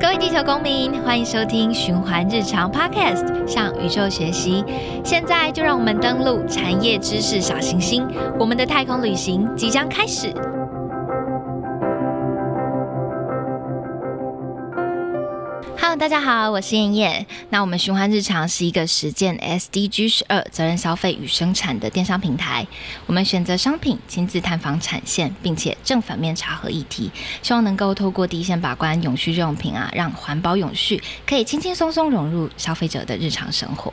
[0.00, 4.64] 各位地球公民，欢迎收听循环日常 Podcast，向宇宙学习。
[5.04, 8.06] 现在就让我们登录产业知识小行星，
[8.38, 10.34] 我们的太空旅行即将开始。
[15.96, 17.24] 大家好，我是燕燕。
[17.50, 22.66] 那我们循环日常是一个实践 SDG 十二责任消费与生产的电商平台。
[23.06, 33.92] 我们选择商品，亲自探访产线，并且正反面查核议题，希望能够透过第一线把关永续用品啊，让环保永续可以轻轻松松融入消费者的日常生活。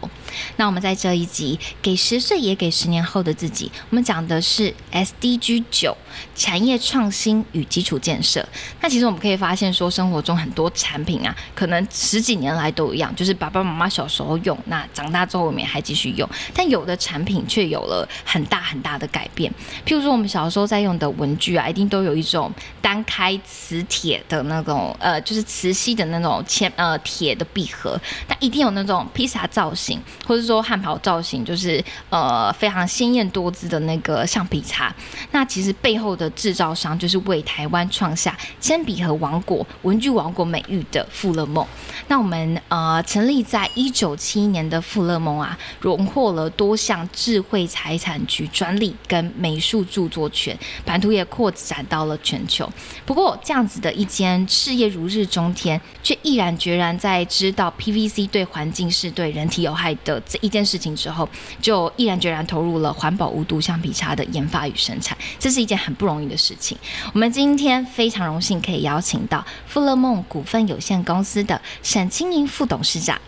[0.55, 5.95] 那我们在这一集给十岁也给十年后的自己，我们讲的是 SDG 九
[6.33, 8.43] 产业创新与基础建设。
[8.81, 16.27] 那其实我们可以发现说，生活中很多产品啊，可能十几年来都一样，就是爸爸妈妈小时候用，那长大之后我们也还继续用。
[16.51, 19.51] 但有的产品却有了很大很大的改变。
[19.85, 22.51] 譬如说，我们小时候在用的文具啊，一定都有一种
[22.81, 27.95] 单开磁铁的那种，呃，就是磁吸的那种铅呃铁的闭合。
[28.27, 34.91] 那一定有那种披萨造型，或者说汉堡造型，就是呃非常鲜艳多姿的那个橡皮擦。
[35.31, 41.65] 那其实背后的制造商就是为台湾创下铅笔盒王国、文具王国美誉的富乐梦。
[42.07, 52.69] 那我们呃成立在一九七一年的富乐梦啊，荣获了多项智慧财产局专利跟美术著作权，版图也扩展到了全球。
[53.05, 61.27] 不过这样子的一间事业如日中天，却毅然决然在知道 PVC 对环境是对人体有害的这一件事情之后，
[61.61, 66.77] 就毅然决然投入了环保无毒橡皮擦的研发与生产，这是一件很不容易的事情。
[67.13, 73.19] 我们今天非常荣幸可以邀请到富乐梦股份有限公司的沈清莹副董事长。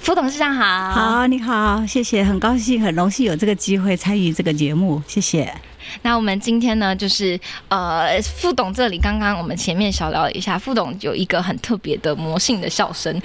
[0.00, 5.54] 副董事长好，好，你好，谢谢，很高兴，很荣幸有这个机会参与这个节目，谢谢。
[6.02, 13.20] 那我们今天呢，就是呃，副董这里刚刚我们前面小聊了一下，副董有一个很特别的魔性的笑声，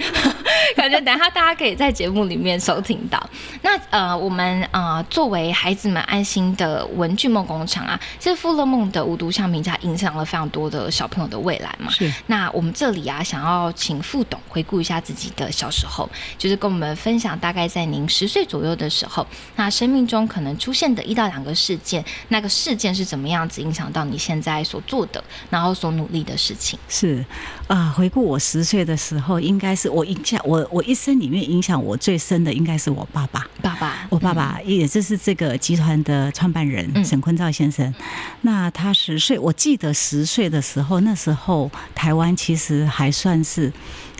[0.76, 3.18] 感觉等下大家可以在节目里面收听到。
[3.62, 11.90] 那呃，我们呃作为孩子们安心的文具梦工厂啊，其实富乐梦的无毒橡皮擦影响了非常多的小朋友的未来嘛。
[11.90, 12.12] 是。
[12.26, 19.26] 那我们这里啊，想要请副董回顾一下自己的小时候，就是跟我们分享大概在您十岁左右的时候，
[19.56, 26.78] 那生命中可能出现的一到两个事件，那个事件是怎么样子影响到你现在所做的，然后所努力的事情？
[26.88, 27.24] 是
[27.66, 33.46] 啊，回顾我十岁的时候，应该是我影响我我一生里面影响我最深的，应该是我爸爸。
[33.60, 37.92] 爸爸，我爸爸也就是这个集团的创办人沈坤照先生。
[38.42, 43.72] 那他十岁，我记得十岁的时候，那时候台湾其实还算是。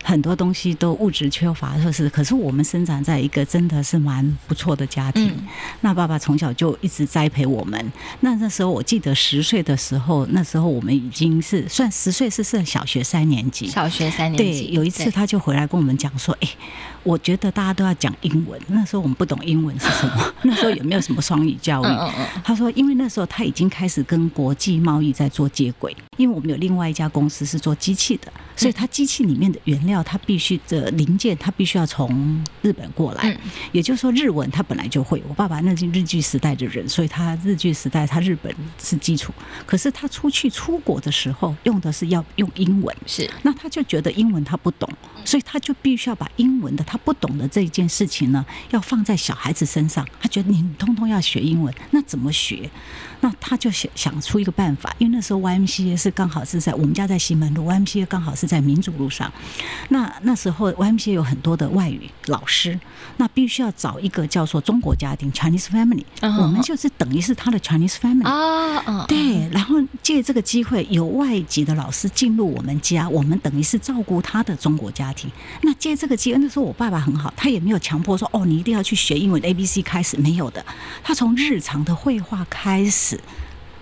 [0.02, 5.32] 很多东西都物质缺乏，说是，可是我们生长在一个真的是蛮不错的家庭。
[5.80, 7.92] 那爸爸从小就一直栽培我们。
[8.20, 13.66] 那那时候我记得十岁的时候，那时候我们已经是算十岁是是小学三年级。
[13.66, 14.66] 小学三年级。
[14.66, 16.48] 对，有一次他就回来跟我们讲说：“哎，
[17.02, 22.12] 我觉得大家都要讲英文。”那时候我们不懂英文是什么， 那时候也没有什么双语教育。
[22.42, 33.36] 他说：“因为那时候他已经开始跟国际贸易在做接轨，因为我们有另外一家公司是做机器的，所以他机器里面的原料。”它必须的零件，它必须要从日本过来，
[33.72, 35.22] 也就是说日文他本来就会。
[35.28, 38.50] 我爸爸那是日剧时代的人，所以他日剧时代他日本
[38.82, 39.34] 是基础。
[39.66, 44.88] 可是他出去出国的时候用的是要用英文，是那他就觉得英文他不懂，
[45.26, 50.06] 所以他就必须要把英文的他不懂的这一件事情呢，要放在小孩子身上。
[50.18, 52.70] 他觉得你通通要学英文，那怎么学？
[53.20, 59.30] 那他就想想出一个办法，因为那时候 YMCA 是刚好是在我们家在西门路，YMCA 刚好是在民主路上。
[59.90, 62.80] 那那时候 YMCA 有很多的外语老师，
[63.18, 75.30] 那必须要找一个叫做中国家庭 Chinese family，我们就是等于是他的 Chinese family 啊，对，然后借这个机会有外籍的老师进入我们家，我们等于是照顾他的中国家庭。
[75.62, 80.64] 那借这个机会，那时候我爸爸很好，他也没有强迫说哦，你一定要去学英文 A B C 开始，没有的，
[81.02, 83.20] 他从日常的绘画开始。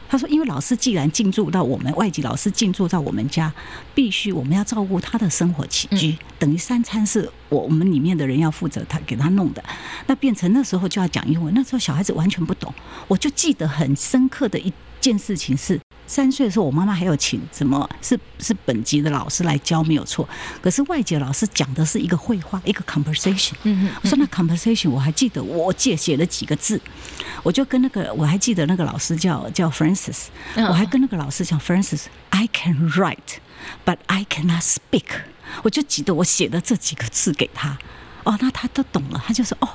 [0.08, 3.52] 他说：“因为老师既然进驻到我们外籍老师进驻到我们家，
[3.94, 9.62] 必须我们要照顾他的生活起居，等于三餐是我我们里面的人要负责他给他弄的。
[10.06, 12.72] 那变成那时候就要讲英文，那时候小孩子完全不懂。
[13.08, 17.88] 我就记得很深刻的一件事情是。”三岁的时候，我妈妈还有请什么？
[18.00, 20.28] 是是本级的老师来教，没有错。
[20.62, 23.54] 可是外籍老师讲的是一个绘画，一个 conversation。
[23.64, 23.90] 嗯嗯。
[24.02, 26.80] 我说那 conversation，我还记得我姐写了几个字，
[27.42, 35.06] 我就跟那个我还记得那个老师叫叫 Francis，我还跟那个老师讲 Francis，I can write，but I cannot speak。
[35.62, 37.76] 我就记得我写的这几个字给他。
[38.24, 39.68] 哦，那他都懂了，他就说哦。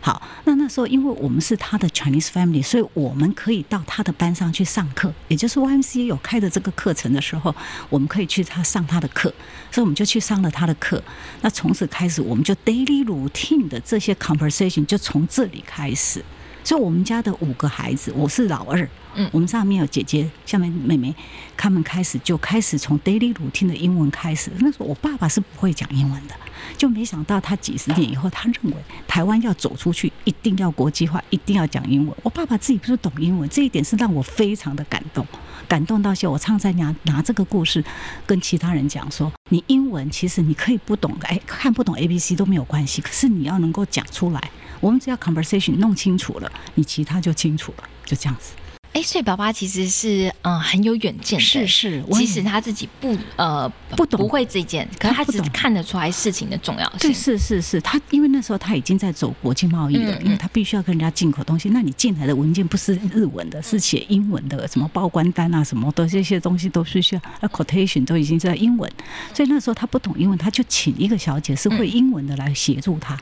[0.00, 7.54] 好，那那时候因为我们是他的 Chinese family，所以我们可以到他的班上去上课，也就是 YMC 有开的这个课程的时候，
[7.90, 9.28] 我们可以去他上他的课，
[9.70, 11.02] 所以我们就去上了他的课。
[11.42, 16.24] 那从此开始，我们就 daily routine 的这些 conversation 就从这里开始。
[16.64, 21.14] 所以我们家的五个孩子，我是老二，嗯我们上面有姐姐，下面妹妹，
[21.56, 24.50] 他们开始就开始从 daily routine 的英文开始。
[24.58, 26.34] 那时候我爸爸是不会讲英文的，
[26.76, 28.76] 就没想到他几十年以后，他认为
[29.06, 32.14] 台湾要走出去，一定要国际化，一定要讲英文。
[32.22, 35.26] 我爸爸自己不是懂英文，这一点是让我非常的感动，
[35.68, 36.30] 感动到笑。
[36.30, 37.84] 我常在拿拿这个故事
[38.26, 44.50] 跟其他人讲说，你英文其实你可以不懂，哎，看不懂 A B C 都没有关系，可是你要能够讲出来。
[44.80, 48.52] 我们只要 conversation 弄清楚了，你其他就清楚了，就这样子。
[48.92, 54.18] 哎，所以爸爸其实是嗯很有远见的，是是即使他自己不呃不懂。
[54.18, 57.14] 不会这件，可是他只看得出来事情的重要对，性。
[57.14, 61.68] 是是是，他因为那时候他已经在走国际贸易了，因为他必须要跟人家进口东西。
[61.70, 68.90] 那你进来的文件不是日文的，是写英文的，什么报关单啊什么的这些东西都是需要呃 quotation 都已经在英文，
[69.32, 73.16] 所以那时候他不懂英文，他就请一个小姐是会英文的来协助他。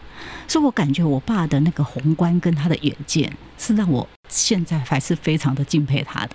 [0.48, 6.30] 所以我感觉我爸的那个宏观跟他的远见，是让我现在还是非常的敬佩他的。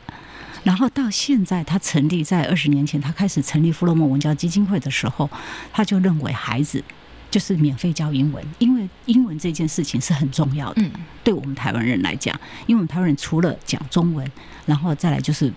[0.63, 5.29] 然后到现在，他成立在二十年前，他开始成立弗洛姆文教基金会的时候，
[5.73, 6.83] 他就认为孩子
[7.31, 10.81] 就是免费教英文，因为英文这件事情是很重要的。
[10.81, 10.91] 嗯
[11.23, 14.29] 对我们台湾人来讲，因为我们台湾人除了讲中文，
[14.65, 15.51] 然后再来就是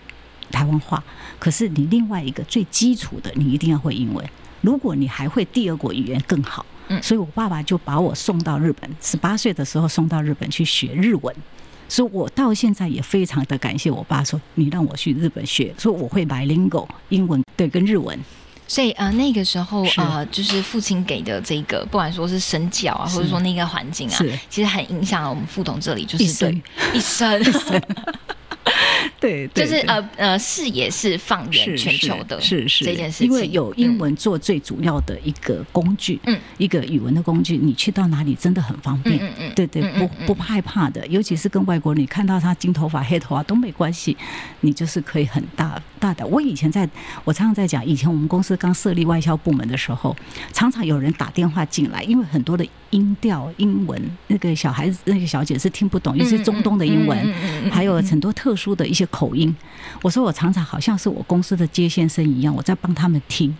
[0.51, 1.03] 台湾话，
[1.39, 4.27] 可是你另外一个最基础的，你一定要会英文。
[4.63, 6.65] 如果你还会第二国语言更好。
[6.89, 7.03] 嗯。
[7.03, 11.35] 所以我爸爸就把我送到日本，十八岁的时候送到日本去学日文。
[11.89, 18.19] 所以我到现在也非常的感谢我爸，说你让我去日本学，说我会 bilingual 英文对跟日文。
[18.67, 20.01] 所以呃那个时候是。
[20.01, 24.17] 呃就是父亲给的这个，不管说是身教啊，或者说那个环境啊，
[24.49, 26.63] 其实很影响了我们副董这里，就是对生。
[26.95, 27.43] 一生，
[29.25, 32.85] 对，就是呃呃视野是放眼全球的，是是。
[32.85, 39.17] 这件事情，因为有英文做最主要的一个工具，嗯，一个语文的工具，你去到哪里真的很方便。
[39.17, 44.15] 嗯嗯嗯，对对，不不害怕的，尤其是跟外国人，你看到他金头发、黑头发都没关系，
[44.61, 46.27] 你就是可以很大大的。
[46.27, 46.87] 我以前在，
[47.25, 50.15] 我常常在讲，以前我们公司刚设立外销部门的时候，
[50.53, 57.35] 常常有人打电话进来，因为很多的音调、英文，那个小孩子、那个小姐是听不懂，尤其是中东的英文，
[57.73, 59.55] 还有很多特殊的一些口音。
[60.00, 63.55] 我说我常常好像是我公司的接线生一样，我在帮他们听。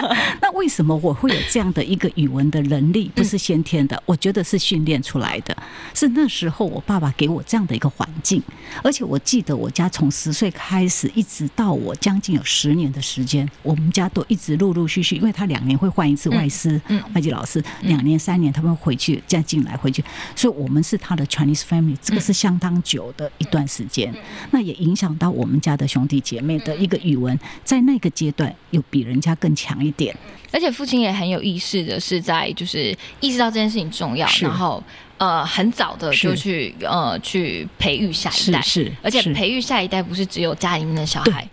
[0.40, 3.10] 那为什么我会有这样的一个语文的能力？
[3.14, 5.56] 不是先天的，我觉得是训练出来的。
[5.94, 8.42] 是那时候我爸爸给我这样的一个环境，
[8.82, 20.02] 而且我记得我家从十岁开始，一直到我将近有十年的时间，我们家都一直陆陆续续，因为他两年会换一次外师、嗯外籍老师，两年三年他们回去再进来回去，
[20.36, 24.14] 所以我们是他的 Chinese family，这个是相当久的一段时间。
[24.50, 30.14] 那也影响到我们家的兄弟姐妹的一个语文，在那个阶段有比人家更强一点。
[30.52, 34.82] 而且父亲也很有意识的，是在就是意识到这件事情重要，然后
[35.16, 41.48] 呃很早的就去呃去培育下一代，是是，而且培育下一代不是只有家里面的小孩，对，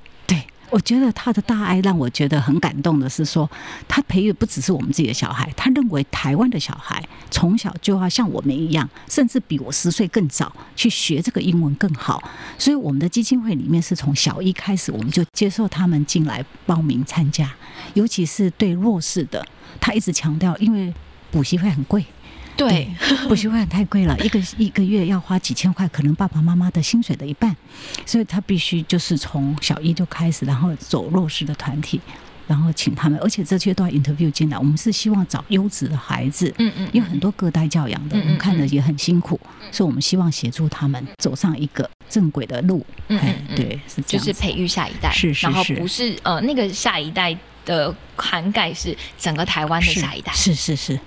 [0.69, 3.49] 我觉得他的大爱让我觉得很感动的是说，
[3.87, 12.21] 他培育不只是我们自己的小孩，他认为台湾的小孩从小就要像我们一样，甚至比我十岁更早去学这个英文更好。
[12.57, 17.49] 所以我们的基金会里面是从小一开始，我们就接受他们进来报名参加，
[17.93, 19.45] 尤其是对弱势的，
[19.79, 20.94] 他一直强调，因为
[21.31, 22.06] 补习费很贵。
[22.57, 22.90] 对，
[23.28, 27.56] 补习费太贵了，一个一个月要花几千块，可能爸爸妈妈的薪水的一半，
[28.06, 32.02] 所以他必须就是从小一就开始，然后走弱势的团体，
[32.47, 34.57] 然后请他们，而且这些都要 interview 进来。
[34.57, 39.40] 我们是希望找优质的孩子，嗯嗯，因为很多隔代教养的，我们看的也很辛苦，
[39.71, 42.83] 所以我们希望协助他们走上一个正轨的路。
[43.09, 44.26] 嗯嗯对，是这样。
[44.26, 47.37] 就是培育下一代，是是是然后不是呃那个下一代
[47.68, 51.00] 的涵盖是整个台湾的下一代，是是是，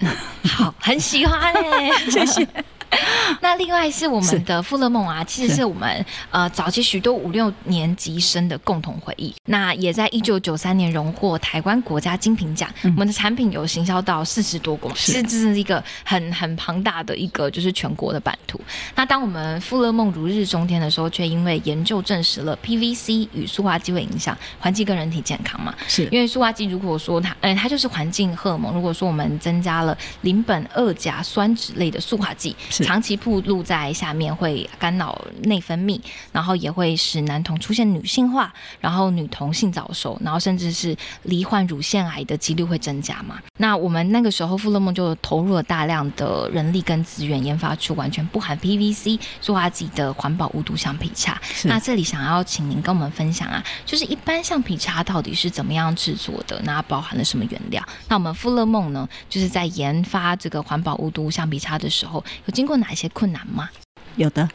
[0.45, 2.47] 好，很喜欢哎、谢谢。
[3.40, 9.32] 那另外是我是们的富乐梦啊，其实是是我们呃早期许多五六年级生的共同回忆。
[9.47, 18.61] 那也在一九九三年荣获台湾国家精品奖，嗯我们的产品有行销到四十多国其实这是一个很很庞大的一个就是全国的版图。
[18.94, 28.75] 那当我们富乐梦如日中天的时候，却因为研究证实了 PVC 与塑化剂会影响环境跟人体健康嘛，是因为塑化剂如果说它，嗯，它就是环境荷尔蒙。
[28.75, 36.00] 如果说我们增加了邻苯二甲酸酯类的塑化剂，是长期暴露在下面会干扰内分泌，
[36.32, 43.38] 然后也会使男童出现女性化，然后女童性早熟，然后甚至是罹患乳腺癌的几率会增加嘛。
[43.58, 51.40] 那我们那个时候富勒梦就投入了大量的人力跟资源，研发出完全不含 PVC 塑化剂的环保无毒橡皮擦。
[51.64, 56.60] 那这里想要请您跟我们分享啊，就是一般橡皮擦到底是怎么样制作的？
[56.64, 57.82] 那包含了什么原料？
[58.08, 63.68] 那我们富勒梦呢，就是在研发这个环保无毒橡皮擦的时候，有经过哪些困难吗？
[64.16, 64.46] 有的，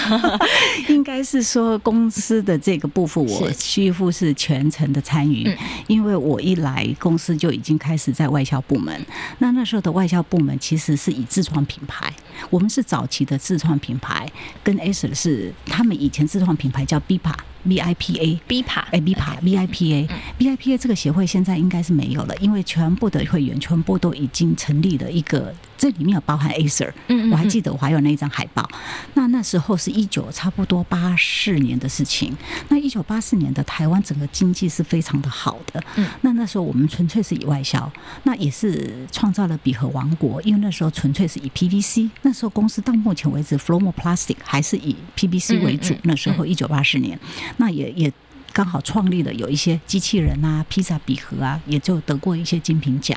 [0.88, 5.46] 应该是说公司的这个部分，我几乎是全程的参与，
[5.86, 9.06] 因为我一来公司就已经开始在外销部门。
[9.38, 12.10] 那那时候的外销部门其实是以自创品牌，
[12.48, 14.26] 我们是早期的自创品牌，
[14.64, 17.34] 跟 S 是他们以前自创品牌叫 BPA。
[17.64, 28.68] V I P A，B 爬，哎，B 爬，V I P A，V I P A 这个协会现在应该是没有了，因为全部的会员全部都已经成立了一个，这里面有包含 Acer，嗯我还记得我还有那一张海报。
[29.14, 32.36] 那那时候是一九差不多八四年的事情，
[32.68, 37.90] 那一九八四年的台湾整个经济是非常的好的，嗯，那那时候我们纯粹是以外销，
[38.22, 47.18] 那也是创造了笔和王国，因为那时候纯粹是以 P V C，那时候公司到目前为止 f l o m o Plastic 还是以 P V C 为主，那时候一九八四年。
[47.56, 48.12] 那也也
[48.52, 53.16] 刚好创立了有一些机器人啊、披萨笔盒啊，也就得过一些精品奖。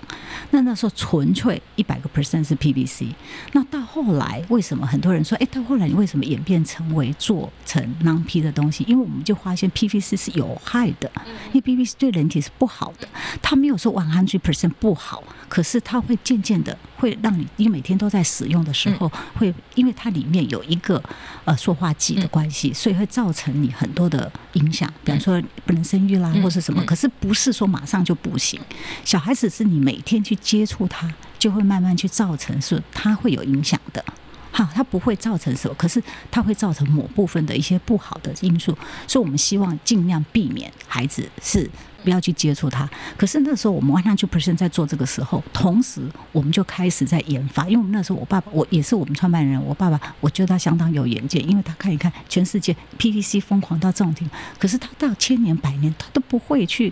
[0.51, 3.07] 那那时候纯粹一百个 percent 是 PVC。
[3.53, 8.83] 那到后来为什么很多人说，哎，到后来你为什么演变成为做成 non P 的东西？
[8.88, 11.09] 因为我们就发现 PVC 是有害的，
[11.53, 13.07] 因为 PVC 对人体是不好的。
[13.41, 16.77] 它没有说 one hundred percent 不好，可是它会渐渐的。
[16.96, 21.01] 会让你，你每天都在使用的时候，会因为它里面有一个
[21.46, 26.86] 呃塑化剂的关系，所以会造成你很多的影响，比方说不能生育啦，或是什么。
[26.86, 28.62] 可是不是说马上就不行，
[29.03, 34.05] 小孩子是你每天去接触它，就会慢慢去造成是它会有影响的。
[34.51, 38.77] 好，它不会造成什么，可是它会造成某部分的一些不好的因素，
[39.08, 41.67] 所以我们希望尽量避免孩子是。
[42.03, 42.89] 不要去接触它。
[43.17, 47.67] 可是那时候我们 one hundred percent 在做这个时候，同时我们就开始在研发。
[47.67, 49.62] 因为那时候我爸爸，我也是我们创办人。
[49.63, 56.91] 我爸爸，我觉得他相当有眼界，因为他看一看全世界 PVC 疯狂到这种地步，可是他到千年百年他都不会去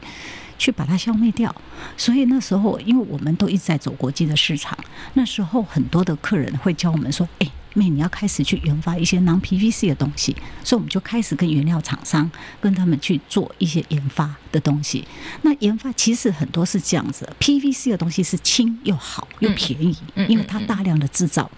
[0.58, 1.54] 去把它消灭掉。
[1.98, 4.78] 所以那时候，因为我们都一直在走国际的市场，
[5.14, 15.08] 那时候很多的客人会教我们说：“哎。”妹，你要开始去研发一些 non PVC 的东西，所以我们就开始跟原料厂商跟他们去做一些研发的东西。
[15.44, 19.96] 那研发其实很多是这样子，PVC 的东西是轻又好又便宜，
[20.28, 21.50] 因为它大量的制造。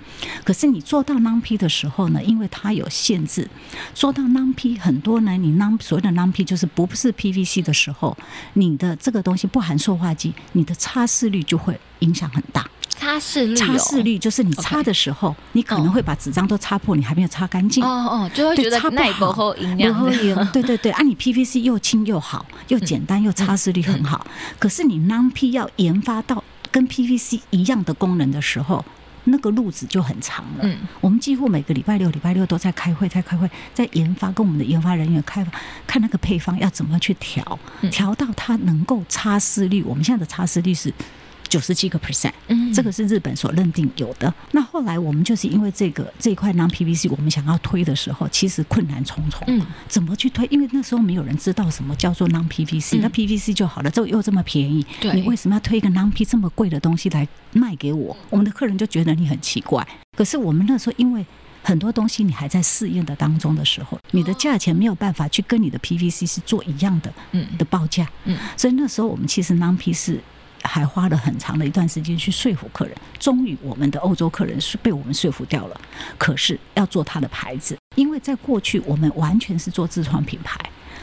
[0.44, 3.50] 可是你做到 non P 的时候呢，因为它有限制，
[3.94, 8.18] 做到 non P 很多呢，你 non 所谓的 non P 就是不是 PVC 的时候，
[8.54, 12.70] 你的这个东西不含塑化剂，你的擦拭率就会影响很大。
[13.02, 17.84] 擦拭率，擦拭率就是你擦的时候，你可能会把纸张都擦破，你还没有擦干净。
[17.84, 20.12] 哦哦，就会觉得擦不好，营养。
[20.54, 24.28] 对对对，啊，你 PVC 又轻又好，又简单又擦拭率很好。
[24.60, 28.86] 可是你 Non P 要研发到跟 PVC 一样的功能的时候，
[29.24, 30.60] 那个路子就很长了。
[30.62, 35.44] 嗯，我们几乎每个礼拜六、礼拜六都在开会，在开会，在研发，跟我们的研发人员开
[35.88, 37.58] 看那个配方要怎么去调，
[37.90, 39.82] 调到它能够擦拭率。
[39.82, 40.94] 我们现在的擦拭率是。
[41.52, 44.34] 九十七个 percent，嗯，这个是日本所认定有的。
[44.52, 49.44] 那后来我们就是因为这个这一块 non PVC，我们想要推的时候，其实困难重重。
[49.48, 50.48] 嗯，怎么去推？
[50.50, 58.16] 因为那时候没有人知道什么叫做 non PVC，那 PVC 就好了，这又这么便宜，你为什么要推一个 non P 这么贵的东西来卖给我？
[58.30, 59.86] 我们的客人就觉得你很奇怪。
[60.16, 61.26] 可是我们那时候因为
[61.62, 70.22] 很多东西你还在试验的当中的时候，你的价钱没有办法去跟你的 PVC 是做一样的，嗯，的报价，嗯，所以那时候我们其实 non P 是。
[70.64, 75.82] 还花了很长的一段时间去说服客人，终于我们的欧洲客人是被我们说服掉了。
[76.18, 80.60] 可是要做他的牌子，因为在过去我们完全是做自创品牌。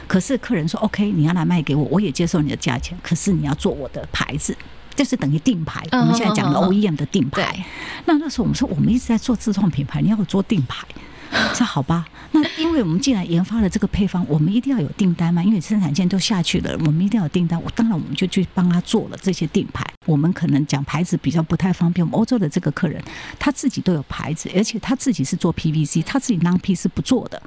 [0.07, 2.97] 可是客人说 OK，你要来卖给我，我也接受你的价钱。
[3.03, 4.57] 可是你要做我的牌子，
[4.95, 5.85] 就是等于定牌。
[5.91, 7.63] 我们现在讲的 OEM 的定牌。
[8.05, 10.87] 那那时候我们说，我们一直在做自创品牌，你要做定牌。
[11.53, 17.61] 说好吧，那因为我们既然研发了这个配方，我们一定要有订单嘛，因为生产线都下去了，我们一定要有订单。
[17.61, 19.85] 我当然我们就去帮他做了这些定牌。
[20.05, 23.03] 我们可能讲牌子比较不太方便，我们欧洲的这个客人
[23.37, 27.41] 他自己都有牌子，而且他自己是做 PVC，他自己 non P 是不做的。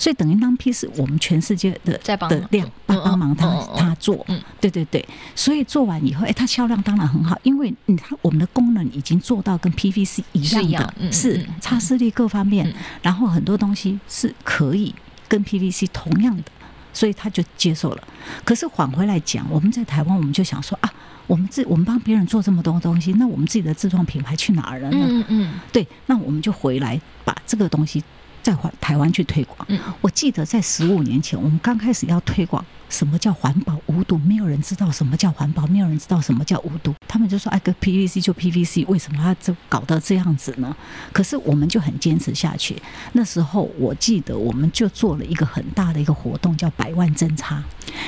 [0.00, 4.26] 所以等于 non P 是我们全世界的的量帮帮忙他他做，
[4.58, 5.06] 对对对。
[5.34, 14.94] 所以做完以后，哎，它销量当然很好，因为你看我们的功能已经做到跟 PVC 一样的，是擦拭力各方面，然后很多东西是可以
[15.28, 16.44] 跟 PVC 同样的，
[16.94, 18.08] 所以他就接受了。
[18.42, 20.90] 可是缓回来讲，我们在台湾，我们就想说啊。
[21.26, 25.06] 我们自我们帮别人做这么多东西，那我们自己的自创品牌去哪儿了呢？
[25.08, 28.02] 嗯嗯对，那我们就回来把这个东西
[28.42, 29.66] 在台台湾去推广。
[29.68, 36.92] 嗯我记得在十五年前，我们刚开始要推广什么叫环保无毒，没有人知道什么叫环保，没有人知道什么叫无毒。
[37.08, 40.76] 他们就说：“哎，个 PVC 就 PVC，为什么要这搞到这样子呢？”
[41.12, 42.76] 可是我们就很坚持下去。
[43.12, 47.62] 那时候我记得我们就做了一个很大的一个活动，叫百万针插。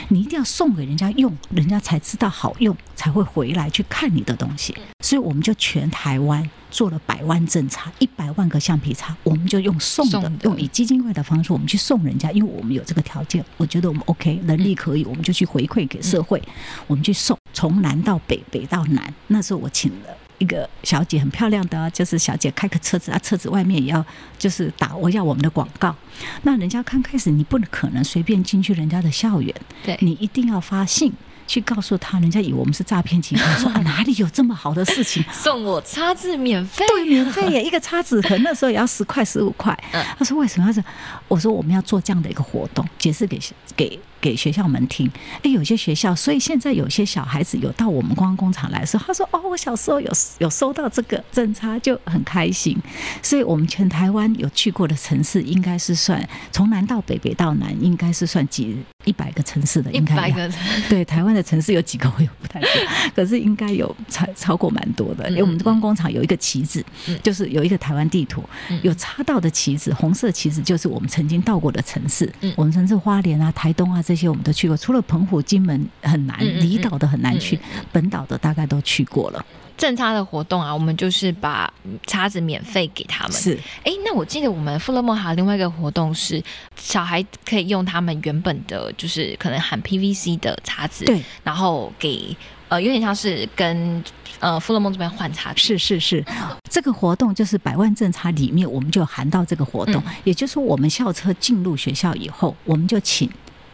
[0.08, 4.76] 你一定要送给人家用，人家才知道好用，才会回来去看你的东西。
[5.00, 16.42] 所以我们就全台湾做了百万正插，一百万个橡皮擦，我们就用送的，送的用以基金会的方式，我们去送人家，因为我们有这个条件，我觉得我们 OK，能力可以，我们就去回馈给社会，
[16.86, 19.14] 我们去送，从南到北，北到南。
[19.28, 20.16] 那时候我请了。
[20.38, 24.04] 一个小姐很漂亮的啊，就是小姐开个车子啊，车子外面也要
[24.36, 25.94] 就是打我要我们的广告。
[26.42, 31.12] 那人家刚开始你不可能随便进去人家的校园，对你一定要发信
[31.46, 35.24] 去告诉他，人家以为我们是诈骗集团，说啊哪里有这么好的事情？
[35.30, 40.04] 送我叉子免费，对，免费耶， 一个叉子可能那时候也要十块十五块嗯。
[40.18, 40.82] 他说为什么要这？
[41.28, 43.38] 我说我们要做这样的一个活动，解释给
[43.76, 45.10] 给给学校们听。
[45.42, 52.78] 哎，有些学校，所以现在有些小孩子有到我们观光工厂来的时候，他说哦，我小时候有有收到这个正差，就很开心。
[53.20, 60.54] 所以我们全台湾有去过的城市，应该是算从南到北，北到南，应该是算几一百个城市的，一应该有百个，
[60.88, 65.28] 对，台湾的城市有几个我也不太知道， 可是应该有超超过蛮多的。
[65.30, 72.52] 因为我们观光工厂有一个旗子嗯，就是有一个台湾地图嗯，有插到的旗子，红色旗子就是我们曾经到过的城市嗯。
[72.56, 77.58] 我们城市花莲啊、台东啊这些我们都去过，除了澎湖、金门很难，离岛的很难去
[77.90, 79.44] 本岛的大概都去过了。
[79.74, 81.72] 正差的活动啊，我们就是把
[82.06, 83.32] 叉子免费给他们。
[83.32, 86.40] 是，哎，那我记得我们富乐梦还有另外一个活动是，
[86.76, 92.36] 小孩可以用他们原本的，就是可能含 PVC 的叉子，对，然后给
[92.68, 94.04] 呃有点像是跟
[94.38, 96.24] 呃富乐梦这边换叉子，是是是，
[96.70, 103.28] 这个活动就是百万正差里面，我们就含到这个活动，嗯也就是说，我们校车进入学校以后，我们就请。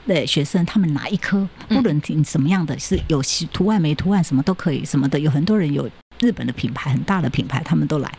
[0.08, 1.76] 的学生他们拿一颗，嗯。
[1.76, 3.22] 不论你什么样的，是有
[3.52, 5.88] 图案没图案什么都可以，什么的，有很多人有
[6.18, 8.12] 日本的品牌，很大的品牌，他们都来。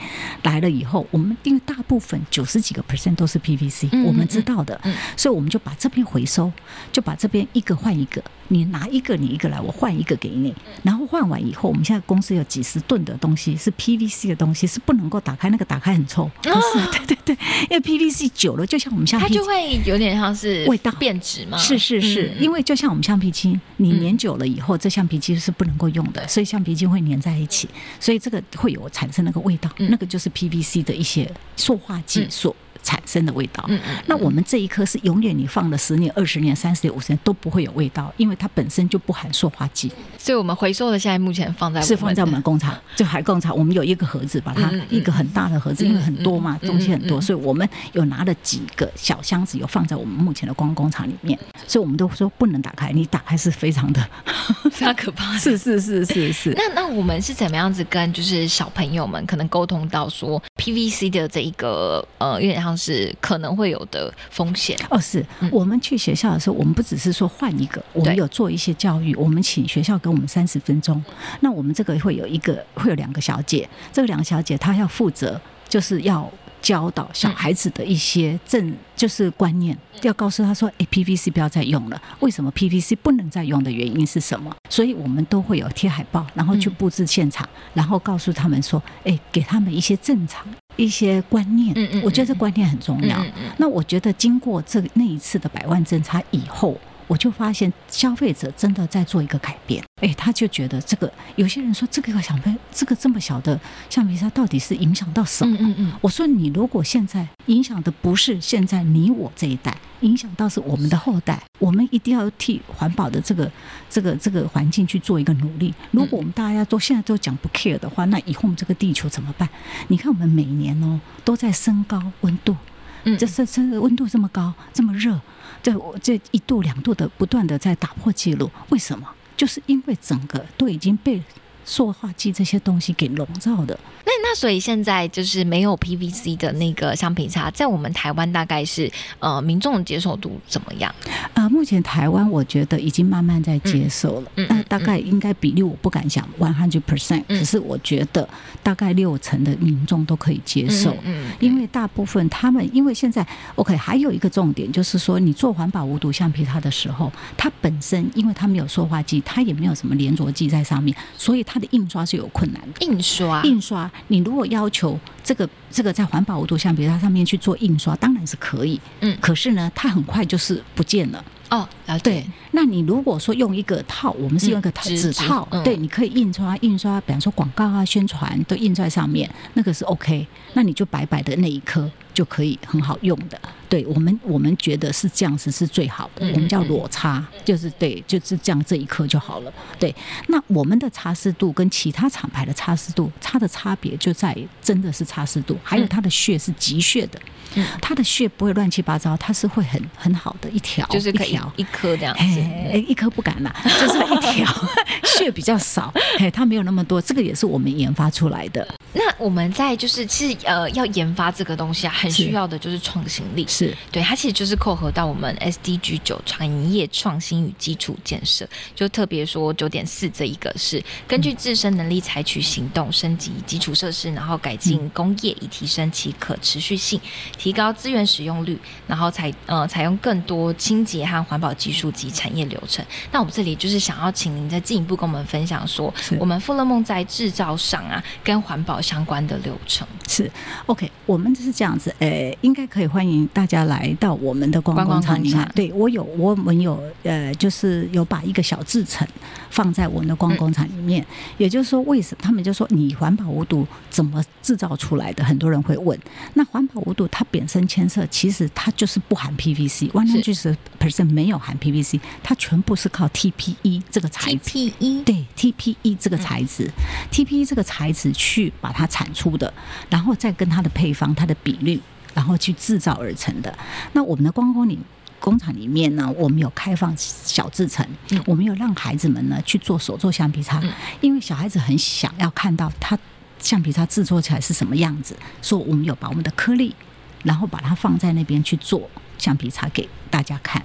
[0.44, 4.96] 来了以后，我们因为大部分九十几个 percent 都是 PVC，、我们知道的，嗯。
[5.18, 6.50] 所以我们就把这边回收，
[6.94, 10.54] 就把这边一个换一个，你拿一个你一个来，我换一个给你，
[10.84, 17.38] 然后换完以后，我们现在公司有几十吨的东西是 PVC 的东西，是不能够打开，那个打开很臭，可是、 对对对，
[17.70, 20.92] 因为 PVC 久了，就像我们橡皮它就会有点像是味道。
[21.00, 21.58] 变质嘛。
[21.58, 29.88] 是是是，嗯因为就像我们橡皮筋，你嗯粘久了以后，这橡皮筋是不能够用的，所以橡皮筋会粘在一起，所以这个会有产生那个味道，嗯。
[29.90, 32.32] 那个就是 PVC 的一些塑化剂嗯。
[32.32, 33.64] 所产生的味道。
[33.68, 51.38] 嗯嗯，那我们这一颗是永远你放了十年、二十年、三十年、五十年都不会有味道，因为它本身就不含塑化剂，所以我们回收的现在目前放在是放在我们工厂， 就海工厂，我们有一个盒子，把它一个很大的盒子，因为很多嘛，东西很多，所以我们有拿了几个小箱子，有放在我们目前的光工厂里面，
[51.68, 54.06] 所以我们都说不能打开，你打开是非常的，
[54.72, 55.36] 非常可怕。
[55.38, 56.54] 是是是是是。
[56.56, 64.78] 那那我们是怎么样子跟就是小朋友们可能沟通到说 PVC 的这一个呃，有点像是可能会有的风险。
[64.90, 71.04] 哦，是嗯我们去学校的时候，我们不只是说换一个，我们有做一些教育，我们请学校给我们三十分钟。
[71.42, 82.02] 那我们这个会有一个，会有两个小姐，这个两个小姐她要负责，就是要教导小孩子的一些正就是观念，要告诉他说，哎，PVC 不要再用了。
[82.20, 84.54] 为什么 PVC 不能再用的原因是什么？
[84.70, 90.46] 所以我们都会有贴海报，然后去嗯布置现场，然后告诉他们说，哎，给他们一些正常
[90.84, 91.74] 一些观念。
[91.76, 93.18] 嗯嗯我觉得这嗯观念很重要。
[93.24, 99.84] 嗯嗯那我觉得经过这那一次的百万侦查以后，我就发现消费者真的在做一个改变。
[100.02, 105.58] 哎，他就觉得这个有些人说这个小朋这个这么小的橡皮擦到底是影响到什么？
[105.60, 113.52] 嗯嗯嗯我说你如果现在影响的不是现在你我这一代，影响到是我们的后代，我们一定要替环保的这个
[113.90, 115.74] 这个这个环境去做一个努力。
[115.92, 119.48] 如果我们大家都现在都讲不 care 的话，那以后我们这个地球怎么办？
[119.88, 122.56] 你看我们每年哦都在升高温度，
[123.04, 125.20] 嗯，这这这温度这么高，这么热，
[125.62, 129.08] 这我这一度两度的不断的在打破记录，为什么？
[129.36, 131.24] 就是因为整个都已经被
[131.70, 133.80] 塑化剂这些东西给笼罩的。
[134.04, 140.94] 那那所以现在就是没有 PVC 的那个橡皮擦，在我们台湾大概是呃民众的接受度怎么样？
[141.36, 148.28] 呃，目前台湾我觉得已经慢慢在接受了，嗯嗯那大概应该比例我不敢讲 one hundred percent，嗯可是我觉得
[148.64, 150.96] 大概六成的民众都可以接受。
[151.04, 162.86] 嗯，因为大部分他们，因为现在 OK，还有一个重点就是说，你做环保无毒橡皮擦的时候，它本身因为它没有塑化剂，它也没有什么粘着剂在上面，所以它的印刷是有困难的。
[162.86, 171.24] 印刷，印刷，你如果要求这个这个在环保无毒橡皮擦上面去做印刷，当然是可以，嗯可是呢，它很快就是不见了。
[171.50, 180.28] 哦，了解对，，那你如果说用一个套，我们是用一个纸纸套，嗯对，你可以印刷印刷，比方说广告啊、宣传都印在上面，那个是 OK。
[180.54, 183.42] 那你就白白的那一颗就可以很好用的。
[183.70, 189.54] 对我们，我们觉得是这样子是最好的，嗯我们叫裸擦，就是对，就是这样这一颗就好了。
[189.80, 189.96] 对，
[190.28, 197.20] 那我们的擦拭度跟其他厂牌的擦拭度，它的差别就在于真的是擦拭度，还有它的血是急血的，
[197.56, 201.54] 嗯它的血不会乱七八糟，它是会很很好的一条，就是可以一条。
[201.58, 202.24] 一颗这样子。
[202.24, 204.70] 嘿，一颗不敢啦，就是一条
[205.18, 213.46] 血比较少，嘿，它没有那么多，这个也是我们研发出来的，那我们在就是其实呃要研发这个东西啊，很需要的就是创新力。
[213.60, 227.00] 是对，它其实就是扣合到我们 SDG 九产业创新与基础建设，就特别说九点四这一个是根据自身能力采取行动，升级基础设施，然后改进工业，以提升其可持续性，
[227.38, 232.86] 提高资源使用率，然后采呃采用更多清洁和环保技术及产业流程。
[233.12, 239.88] 那我们这里就是想要请您再进一步跟我们分享说，我们富乐梦在制造上啊跟环保相关的流程。
[240.08, 240.32] 是
[240.68, 245.52] ，OK，我们就是这样子，呃，应该可以欢迎大家来到我们的光光工厂里面。
[245.56, 249.06] 对我有，我们有，呃，就是有把一个小制成
[249.50, 251.06] 放在我们的观光工厂里面。
[251.38, 255.24] 也就是说，为什么他们就说你环保无毒怎么制造出来的？
[255.26, 256.00] 很多人会问。
[256.36, 264.52] 那环保无毒它本身牵涉，其实它就是不含 PVC，one hundred percent 没有含 PVC，它全部是靠 TPE 这个材质。
[264.52, 266.70] TPE 对 TPE 这个材质、
[267.10, 269.52] t p e 这个材质去把它产出的，
[269.90, 271.80] 然后再跟它的配方、它的比率，
[272.14, 273.58] 然后去制造而成的。
[273.94, 274.78] 那我们的光工里
[275.20, 278.24] 工厂里面呢，我们有开放小制程，嗯。
[278.26, 280.72] 我们有让孩子们呢去做手做橡皮擦，嗯。
[281.02, 282.98] 因为小孩子很想要看到他
[283.38, 286.76] 橡皮擦制作起来是什么样子，所以我们有把我们的颗粒，
[287.24, 288.90] 然后把它放在那边去做
[289.20, 290.60] 橡皮擦给大家看。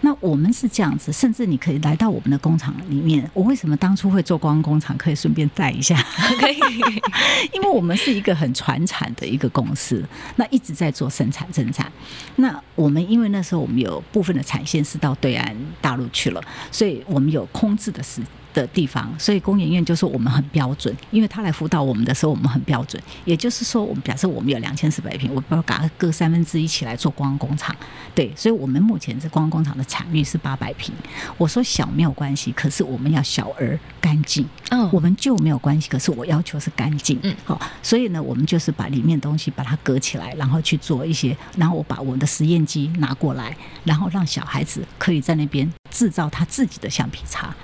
[0.00, 3.28] 那我们是这样子，甚至你可以来到我们的工厂里面。
[3.34, 4.96] 我为什么当初会做观光工厂？
[4.96, 5.96] 可以顺便带一下，
[6.38, 6.58] 可以，
[7.52, 11.90] 因为我们是一个很传产的一个公司，那一直在做生产生产。
[12.36, 18.22] 那我们因为那时候我们有部分的产线是到对岸大陆去了，所以我们有空置的时
[18.60, 23.00] 的地方，所以工研院就说我们很标准，因为他来辅导我们的时候，我们很标准。
[23.24, 27.74] 也就是说，我们假设我们有两千四百平，我不要把它割三分之一起来做观光工厂，
[28.14, 30.94] 对，所以我们目前这观光工厂的产率是八百平。
[31.36, 34.46] 我说小没有关系，可是我们要小而干净。
[34.70, 37.18] 嗯我们旧没有关系，可是我要求是干净。
[37.22, 47.54] 嗯好，所以呢，我们就是把里面东西把它隔起来，然后去做一些，然后我把我们的实验机拿过来，然后让小孩子可以在那边制造他自己的橡皮擦，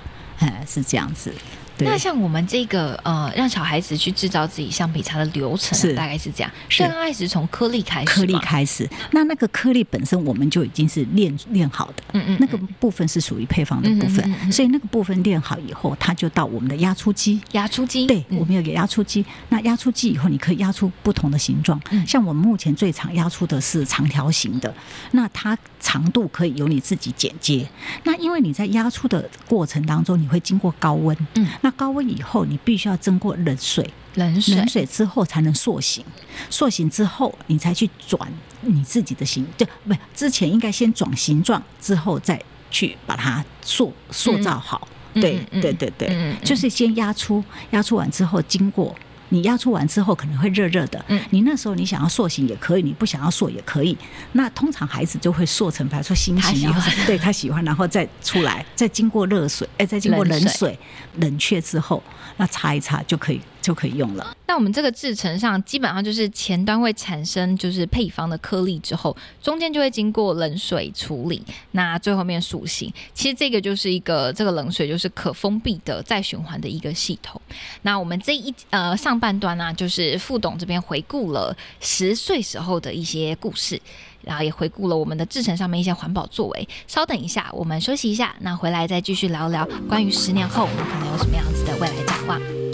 [0.43, 1.33] 哎， 是这样子。
[1.75, 6.51] 对那像我们这个呃，让小孩子去制造自己橡皮擦的流程、大概是这样。
[6.69, 17.41] 是刚开始从颗粒开始，颗粒开始，那那个颗粒本身我们就已经是练练好的，嗯嗯，那个部分是属于配方的部分，所以那个部分练好以后，它就到我们的压出机。
[17.53, 19.25] 压出机，对，嗯我们有个压出机。
[19.49, 21.81] 那压出机以后，你可以压出不同的形状。
[21.89, 24.71] 嗯像我们目前最常压出的是长条形的，
[25.13, 27.67] 那它长度可以由你自己剪接。
[28.05, 36.03] 那因为你在压出的过程当中，你会经过高温，嗯，那高温以后，你必须要经过冷水，冷水，冷水之后才能塑形，
[36.49, 42.41] 塑形之后你才去转你自己的形，就不之前应该先转形状，之后再
[42.71, 44.87] 去把它塑塑造好。
[45.13, 48.95] 对对对对，就是先压出，压出完之后经过。
[49.33, 53.97] 你压出完之后可能会热热的，嗯你那时候你想要塑形也可以，你不想要塑也可以。
[54.33, 60.77] 那通常孩子就会塑成，比如说心形，他喜欢然后 对他喜欢，然后再出来，再经过热水，哎，再经过冷水
[61.15, 62.01] 冷却之后，
[62.37, 64.37] 那擦一擦就可以就可以用了。
[64.45, 72.93] 那我们这个制程上，基本上就是前端会产生就是配方的颗粒之后，中间就会经过冷水处理，那最后面塑形。
[73.13, 77.41] 其实这个就是一个这个冷水就是可封闭的再循环的一个系统。
[77.81, 83.81] 那我们这一呃上半段呢、就是副董这边回顾了十岁时候的一些故事。
[84.25, 86.69] 然后也回顾了我们的制程上面一些环保作为。
[86.87, 92.72] 稍等一下，我们休息一下，那回来再继续聊聊关于十年后我们可能有什么样子的未来展望。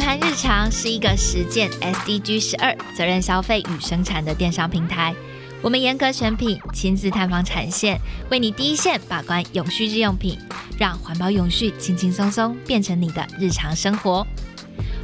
[0.00, 5.14] 循环日常是一个实践 SDG 十二责任消费与生产的电商平台。
[5.60, 10.38] 我们严格选品，亲自探访产线，为你第一线把关永续日用品，
[10.78, 14.26] 让环保永续轻轻松松变成你的日常生活。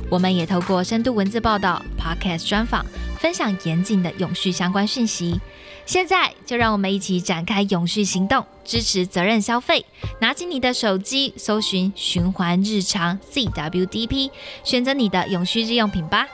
[0.09, 2.83] 我们也透过深度文字报道、Podcast 专访，
[3.21, 5.39] 分享严谨的永续相关讯息。
[5.85, 9.87] 现在就让我们一起展开永续行动，支持责任消费。
[10.21, 14.31] 拿起你的手机，搜寻“循环日常 CWDP”，
[14.65, 16.27] 选择你的永续日用品吧。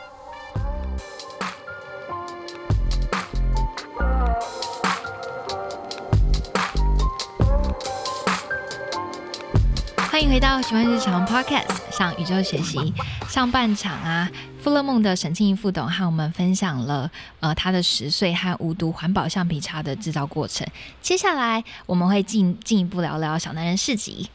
[10.12, 12.92] 欢迎回到《喜欢日常》Podcast 上宇宙学习
[13.30, 20.68] 上半场啊，富勒梦的沈庆怡副董和我们分享了呃他的十岁和无毒环保橡皮擦的制造过程。
[21.00, 24.28] 接下来我们会进进一步聊聊小男人市集。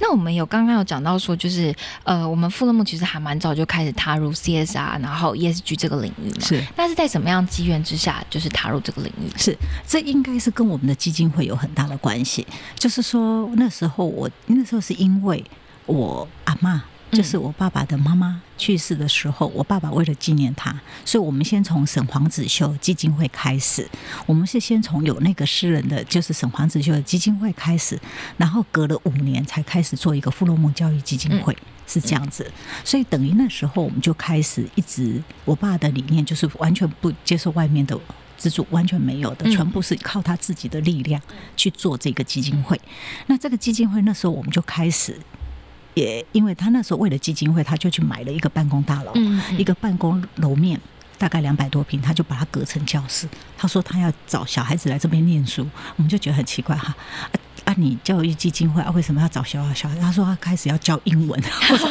[0.00, 6.40] 那我们有刚刚有讲到说，就是呃，我们富勒梦其实还蛮早就开始踏入 CSR，然后 ESG 这个领域嘛。
[6.40, 6.62] 是。
[6.76, 9.30] 那是在什么样机缘之下，就是踏入这个领域？
[9.36, 9.56] 是，
[9.86, 12.46] 这应该是跟我们的基金会有很大的关系。
[12.76, 15.44] 就是说那时候我那时候是因为
[15.86, 16.82] 我阿妈。
[17.12, 23.88] 就是我爸爸的妈妈去世的时候，我爸爸为了纪念他，所以我们先从沈黄子秀基金会开始。
[24.26, 27.98] 我们是先从有那个诗人的，就是沈黄子秀的基金会开始，
[28.36, 32.50] 然后隔了五年才开始做一个富洛蒙教育基金会，是这样子。
[32.84, 37.98] 所以等于那时候我们就开始一直，我爸的理念就是完全不接受外面的
[38.36, 41.20] 资助，完全没有的，全部是靠他自己的力量
[41.56, 42.78] 去做这个基金会。
[43.26, 45.18] 那这个基金会那时候我们就开始。
[45.98, 49.12] 也因为他那时候为了基金会，他就去买了一个办公大楼，
[49.56, 50.80] 一个办公楼面
[51.18, 53.28] 大概两百多平，他就把它隔成教室。
[53.56, 56.94] 他说他要找小孩子来这边念书，我们就觉得很奇怪哈。
[57.64, 59.98] 啊，你教育基金会啊，为什么要找小小孩？
[59.98, 61.38] 他说他开始要教英文。
[61.70, 61.88] 我说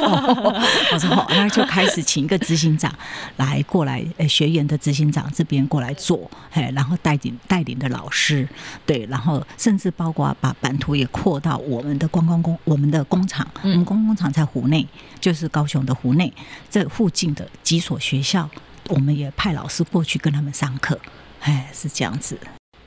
[0.92, 2.92] 我说好，那就开始请一个执行长
[3.36, 8.48] 来过来，呃，学员的执行长这边过来做，哎，然后带领带领的老师，
[8.88, 14.88] 对，然后甚至包括把版图也扩到我们的观光工，我们的工厂，我们观光工厂在湖内，
[15.20, 16.34] 就是高雄的湖内
[16.72, 18.50] 这附近的几所学校，
[18.90, 21.00] 我们也派老师过去跟他们上课，
[21.42, 22.38] 哎，是这样子。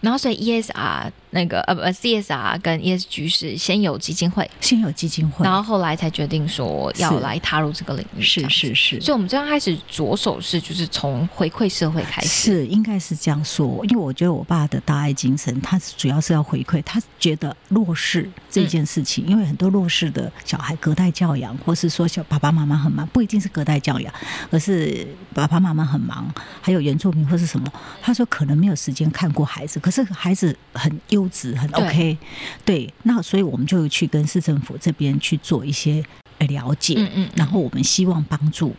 [0.01, 1.11] 然后所以 ESR。
[1.31, 8.21] 那个呃不，CSR 跟 ESG 是先有基金会，先有基金会，然后后来才决定说要来踏入这个领域。
[8.21, 13.85] 是是是，所以我们最刚开始着手是就是从回馈社会开始，是应该是这样说。
[13.87, 24.13] 因为我觉得我爸的大爱精神，他主要是要回馈，他觉得弱势这件事情，因为很多弱势的小孩隔代教养，或是说小爸爸妈妈很忙，不一定是隔代教养，
[24.51, 26.29] 而是爸爸妈妈很忙，
[26.61, 31.20] 还有原住民或是什么，他说可能没有时间看过孩子，可是孩子很优。
[31.21, 32.17] 优质很 OK，
[32.65, 36.03] 对，那所以我们就去跟市政府这边去做一些
[36.39, 38.75] 了解，嗯嗯，然后我们希望帮助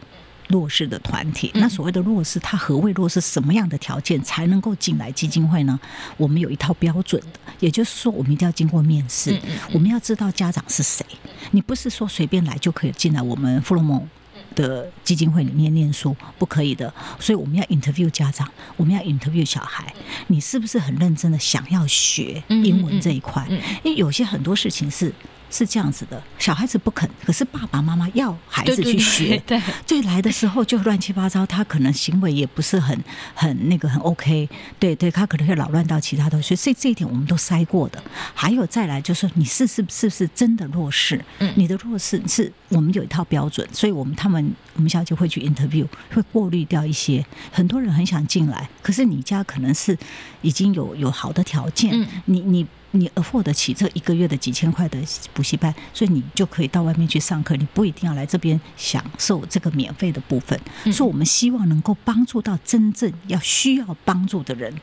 [0.48, 1.52] 弱势的团体。
[1.54, 3.22] 那所谓的弱势，他何谓弱势？
[3.22, 5.80] 什么样的条件才能够进来基金会呢？
[6.18, 9.40] 我们有一套标准的，也就是说，我们一定要经过面试，
[9.72, 11.06] 我们要知道家长是谁，
[11.52, 14.08] 你不是说随便来就可以进来我们富洛蒙。
[14.56, 19.94] 的基金会里面念书不可以的，所以我们要 interview 家长，我们要 interview 小孩，
[20.28, 23.48] 你是不是很认真的想要学英文这一块？
[23.84, 25.14] 因为有些很多事情是。
[25.52, 32.98] 是这样子的，小孩子不肯，可是爸爸妈妈要孩子去学，对，对，来的时候就乱七八糟，他可能行为也不是很
[33.36, 38.02] 很那个很 OK，对对，他可能会扰乱到其他同学，所以这一点我们都筛过的。
[38.34, 41.24] 还有再来就是你是是是不是真的弱势？
[41.40, 49.98] 嗯，你的弱势是我们有一套标准，所以我们他们我们小姐会去 interview，会过滤掉一些很多人很想进来，可是你家可能是
[50.42, 52.66] 已经有有好的条件，嗯，你你。
[52.92, 55.00] 你付得起这一个月的几千块的
[55.34, 60.60] 补习班，所以你就可以到外面去上课，你不一定要来这边享受这个免费的部分。
[60.92, 64.74] 所以，我们希望能够帮助到真正要需要帮助的人，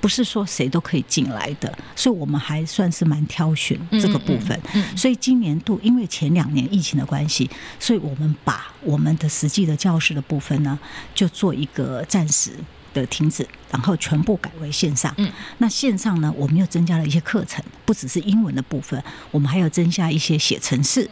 [0.00, 1.76] 不是说谁都可以进来的。
[1.94, 4.60] 所以我们还算是蛮挑选这个部分。
[4.94, 10.78] 所以今年度因为前两年疫情的关系，所以我们把我们的实际的教室的部分呢，
[11.14, 12.52] 就做一个暂时。
[13.00, 15.12] 的停止，然后全部改为线上。
[15.18, 21.08] 嗯，那线上呢，我们又增加了一些课程，不只是英文的部分，我们还要增加一些写程式、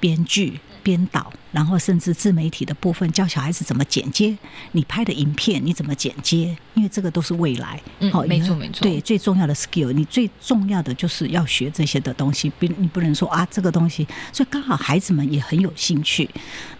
[0.00, 0.60] 编剧。
[0.82, 4.36] 编导，然后甚至自媒体的部分，教小孩子怎么剪接。
[4.72, 6.54] 你拍的影片你怎么剪接？
[6.74, 7.80] 因为这个都是未来。
[8.00, 8.82] 嗯，没错没错。
[8.82, 12.50] 对，最重要的 skill，你最重要的就是要学这些的东西。
[12.50, 14.06] 不，你不能说啊，这个东西。
[14.34, 16.28] 所以刚好孩子们也很有兴趣。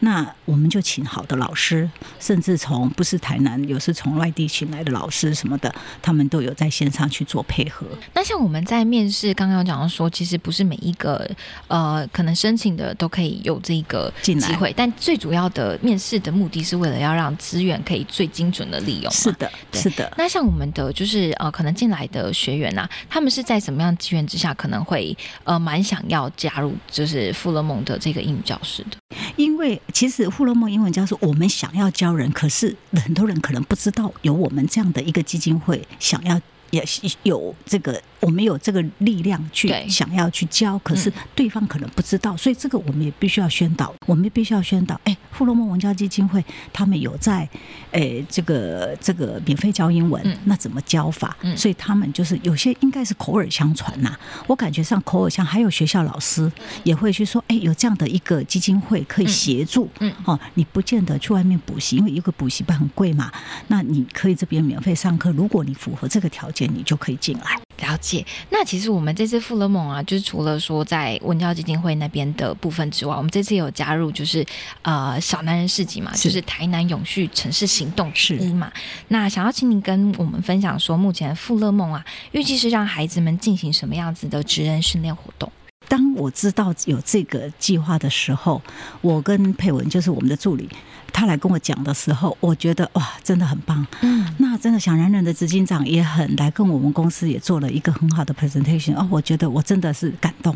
[0.00, 1.88] 那我们就请好的老师，
[2.20, 7.86] 甚至从不是台南，有时从外地请来的老师什么的，他们都有在线上去做配合。
[8.12, 11.26] 那像我们在面试刚刚讲到说，其实不是每一个
[11.68, 14.12] 呃可能申请的都可以有这个。
[14.20, 19.12] 进来机会会，但最主要的面试的目的是为了要让资源可以最精准的利用。
[19.12, 20.12] 是的，是的。
[20.16, 28.96] 那像我们的就是呃，可能进来的学员呐、他们是在什么样的机缘之下，可能会呃蛮想要加入就是富勒梦的这个英语教室的？
[29.36, 45.00] 因为其实富勒梦英文教室，我们想要教人，可是很多人可能不知道有我们这样的一个基金会，想要也是有这个，我们有这个力量去想要去教，可是对方可能不知道，所以这个我们也必须要宣导，我们也必须要宣导。
[45.04, 47.48] 哎，富罗梦文教基金会他们有在，
[47.92, 50.36] 诶这个这个免费教英文，嗯。
[50.44, 51.36] 那怎么教法？
[51.42, 51.56] 嗯。
[51.56, 56.50] 所以他们就是有些应该是口耳相传呐、我感觉上口耳相，还有学校老师
[56.84, 60.12] 也会去说，哎，有这样的一个基金会可以协助，嗯。
[60.24, 63.30] 哦，你不见得去外面补习，因为一个补习班很贵嘛，
[63.68, 67.60] 那你可以这边免费上课，如果你符合这个条件，你就可以进来。
[67.78, 68.24] 了解。
[68.48, 74.44] 那其实我们这次富勒梦啊，就是除了说在文教基金会那边的部分之外，我们这次有加入就是
[74.80, 78.72] 呃小男人市集嘛，是就是台南永续城市行动之是一嘛。
[79.08, 85.52] 那想要请你跟我们分享说，目前富勒梦啊，预计是让孩子们进行什么样子的职人训练活动？
[85.88, 88.60] 当我知道有这个计划的时候，
[89.02, 90.68] 我跟佩文就是我们的助理，
[91.16, 93.86] 他来跟我讲的时候，我觉得哇，真的很棒。
[94.02, 100.54] 嗯，那真的想然人的执行长也很来跟我们公司也做了一个很好的 presentation 哦，我觉得我真的是感动。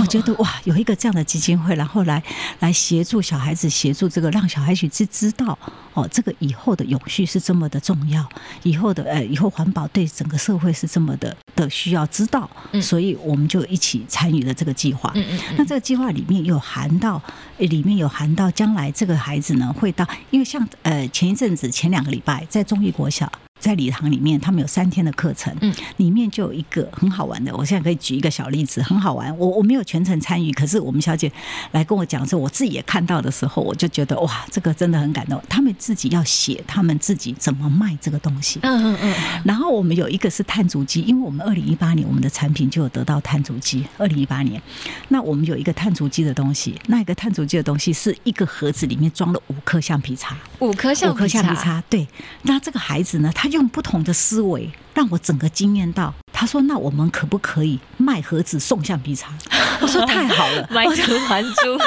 [0.00, 2.22] 我觉得哇，有一个这样的基金会，然后来
[2.60, 5.58] 来协助小孩子，协助这个让小孩子知知道
[5.94, 8.26] 哦，这个以后的永续是这么的重要，
[8.62, 15.10] 以后的呃，以后环保对整个社会是这么的的需要知道，嗯所以我们就一起参与了这个计划。
[15.14, 15.24] 嗯
[15.56, 17.22] 那这个计划里面有含到，
[17.58, 23.30] 呃里面有含到将来这个孩子呢会到，因为像呃前一阵子前两个礼拜在中义国小。
[23.58, 29.36] 在礼堂里面，他们有三天的课程，嗯，里面就有一个很好玩的，我现在可以举一个小例子，很好玩。
[29.38, 31.30] 我我没有全程参与，可是我们小姐
[31.72, 35.42] 来跟我讲的时候，我自己也看到的时候，我就觉得哇，这个真的很感动。
[35.48, 39.14] 他们自己要写他们自己怎么卖这个东西，嗯嗯嗯，
[39.44, 43.84] 然后我们有一个是碳足迹，因为我们二零一八年我们的产品就有得到碳足迹。
[43.98, 44.60] 二零一八年，
[45.08, 51.82] 那我们有一个碳足迹的东西，那一个碳足迹的东西是一个盒子里面装了五颗橡皮擦，五颗橡五颗橡皮，擦。
[51.88, 52.06] 对，
[52.42, 56.14] 那这个孩子呢，他用不同的思维，让我整个惊艳到。
[56.32, 59.32] 他说：“那我们可不可以卖盒子送橡皮擦？”
[59.80, 61.78] 我说：“太好了， 买椟还珠，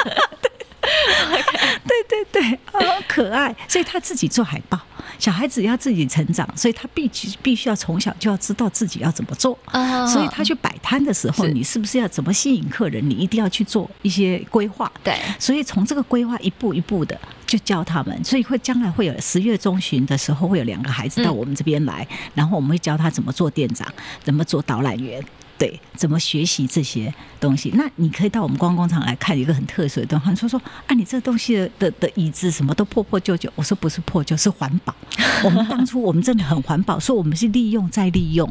[1.86, 3.54] 对 对对，好可爱。
[3.68, 4.78] 所以他自己做海报，
[5.18, 9.56] 小孩子要自己成长，所以他必须必须要从小就要知道自己要怎么做。
[9.66, 13.08] 啊所以他去摆摊的时候，是你是不是要怎么吸引客人？
[13.08, 14.90] 你一定要去做一些规划。
[15.04, 17.18] 对，所以从这个规划一步一步的
[17.50, 25.20] 就教他们，所以会将来会有十月中旬的时候，会有两个孩子到我们这边来，然后我们会教他怎么做店长，怎么做导览员。
[25.58, 27.70] 对，怎么学习这些东西？
[27.74, 30.24] 那你可以到我们观光工厂来看一个很特殊的东西。
[30.24, 33.52] 他说说啊，你这东西的的的椅子什么都破破旧旧。
[33.56, 34.94] 我说不是破旧，是环保。
[35.44, 38.50] 我们当初我们真的很环保，说我们是利用再利用，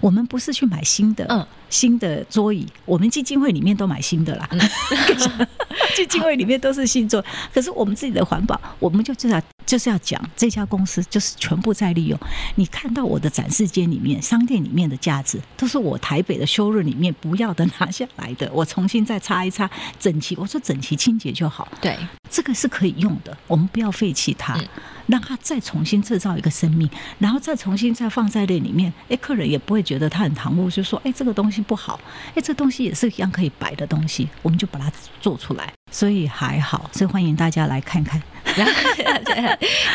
[0.00, 4.48] 我们不是去买新的，嗯新的桌椅，我们基金会里面都买新的啦。
[5.96, 12.18] 基金会里面都是星座，可是我们自己的环保，我们就至少就是要讲这家公司就是全部在利用。
[12.56, 20.36] 你看到我的展示间里面、商店里面的架子，都是我台北的修润里面不要的拿下来的，我重新再擦一擦，整齐。
[20.36, 21.96] 我说整齐清洁就好，对，
[22.28, 24.68] 这个是可以用的，我们不要废弃它嗯，
[25.06, 26.88] 让他再重新制造一个生命，
[27.18, 32.00] 然后再重新再放在那里面，哎，客人也不会觉得他很唐突，就说哎这个东西不好，
[32.34, 34.90] 哎这东西也是一样可以摆的东西，我们就把它
[35.20, 38.22] 做出来，所以还好，所以欢迎大家来看看，
[38.54, 38.72] 然 后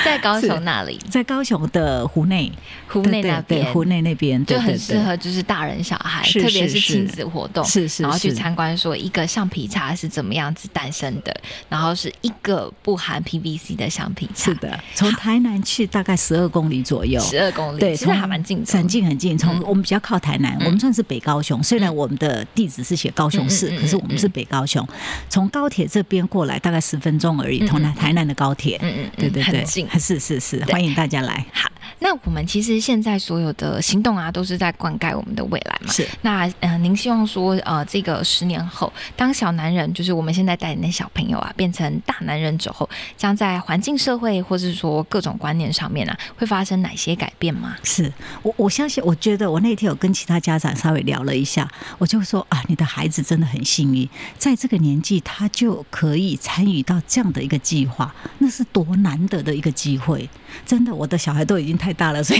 [0.04, 2.52] 在高雄那里，在高雄的湖内，
[2.88, 3.72] 湖内那边。
[3.72, 11.34] 湖内那边对就很适合就是大人小孩，是特别是亲子活动，是是然后去参观说一个橡皮擦是怎么样子诞生的，
[11.70, 19.38] 然后是一个不含 PVC 的橡皮擦，是的，从台南去大概十二公里左右，十二公里，对，其实从还蛮近的，很近很近。
[19.38, 19.64] 从嗯。
[19.66, 20.66] 我们比较靠台南，嗯。
[20.66, 24.86] 我们算是北高雄，虽然我们的地址是写高雄市可是我们是北高雄。
[25.30, 28.80] 从高铁这边过来大概十分钟而已，从台台南的高铁。
[28.82, 29.88] 嗯嗯嗯，对对对很近，。
[29.99, 31.45] 是是是，欢迎大家来。
[31.54, 31.69] 好，
[32.04, 35.92] 那我们其实现在所有的行动啊，都是在灌溉我们的未来嘛。
[35.94, 47.78] 是那呃，您希望说呃，这个十年后，当小男人，就是我们现在带领的小朋友啊，变成大男人之后，将在环境、社会，或是说各种观念上面啊，会发生哪些改变吗？
[47.84, 48.12] 是
[48.42, 54.10] 我我相信，我觉得我那天有跟其他家长稍微聊了一下，我就说啊，你的孩子真的很幸运，
[54.40, 60.28] 在这个年纪他就可以参与到这样的一个计划，那是多难得的一个机会。
[60.66, 62.39] 真的，我的小孩都已经太大了，所以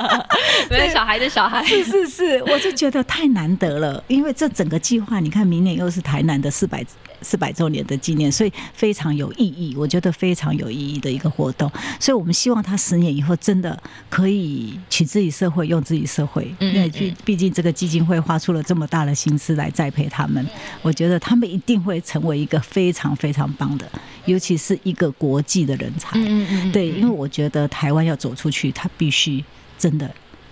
[0.70, 6.84] 没有小孩的小孩，是是是，我就觉得太难得了，因为这整个计划，你看明年又是台南的四百
[7.22, 9.74] 四百周年的纪念，所以非常有意义。
[9.76, 11.70] 我觉得非常有意义的一个活动。
[11.98, 16.54] 所以我们希望他十年以后真的可以取自于社会，用自于社会。
[16.58, 20.44] 因为毕毕竟这个基金会花出了这么大的心思来栽培他们，
[20.82, 23.90] 我觉得他们一定会成为一个非常非常棒的，
[24.26, 26.18] 尤其是一个国际的人才。
[26.18, 29.44] 嗯嗯对，因为我觉得台湾要走出去，他必须
[29.78, 30.10] 真的。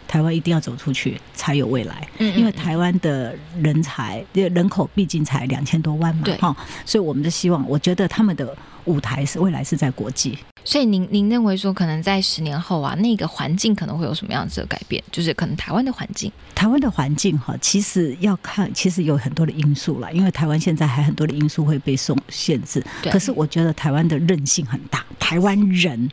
[0.08, 8.56] 台湾一定要走出去才有未来，因为台湾的人才人口毕竟才两千多万嘛，哈，所以我们的希望，我觉得他们的
[8.86, 10.38] 舞台是未来是在国际。
[10.64, 15.00] 所以您您认为说，可能在十年后啊，那个环境可能会有什么样子的改变？
[15.12, 20.10] 就是可能台湾的环境，台湾的环境哈，其实要看，其实有很多的因素啦。
[20.10, 22.84] 因为台湾现在还很多的因素会被送限制。
[23.04, 26.10] 可是我觉得台湾的韧性很大，台湾人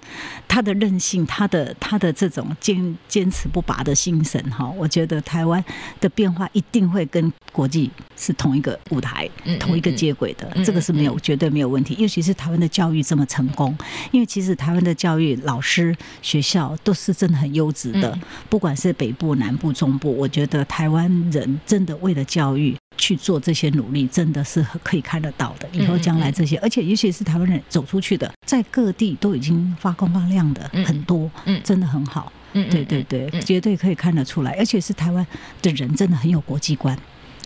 [0.48, 5.64] 他的韧性，他的他的这种坚坚持不拔的精神哈，我觉得台湾
[6.00, 9.28] 的变化一定会跟国际是同一个舞台，
[9.60, 10.48] 同一个接轨的。
[10.64, 11.96] 这个是没有绝对没有问题。
[11.98, 13.78] 尤其是台湾的教育这么成功，
[14.12, 14.54] 因为其实。
[14.64, 18.18] 台湾的教育老师学校都是真的很优质的，
[18.50, 25.68] 不管是北部、南部、中部，我觉得台湾人真的为了教育去做这些努力，真的是可以看得到的。
[25.74, 35.26] 以后将来这些，而且尤其是台湾人走出去的，在各地都已经发光发亮的很多，嗯，真的很好，嗯，对对对，绝对可以看得出来，而且是台湾
[35.62, 36.98] 的人真的很有国际观。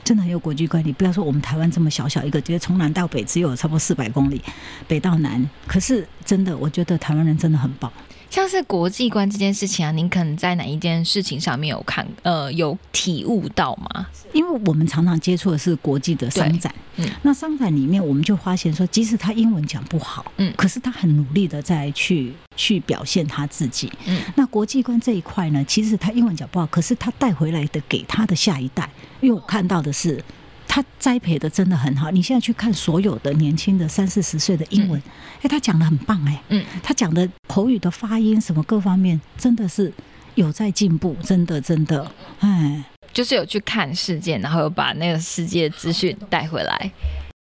[0.08, 4.42] 真的很有国际观，你不要说我们台湾这么小小一个，觉得从南到北只有差不多四百公里，
[4.88, 7.92] 北到南，可是真的，我觉得台湾人真的很棒。
[8.30, 14.08] 像是国际观这件事情啊，您可能在哪一件事情上面有看呃有体悟到吗？
[14.34, 28.90] 因为我们常常接触的是国际的商展，嗯，那商展里面我们就发现说，即使他英文讲不好，嗯，可是他很努力的在去去表现他自己，嗯，那国际观这一块呢，其实他英文讲不好，可是他带回来的给他的下一代，
[29.22, 30.24] 因为我看到的是。
[30.68, 35.02] 他栽培的真的很好，你现在去看所有的年轻的三四十岁的英文，
[35.42, 39.92] 哎，他讲的很棒哎，嗯，他讲的口语的发音什么各方面真的是
[40.36, 46.92] 有在进步，真的真的，哎，就是有去看世界，然后有把那个世界资讯带回来。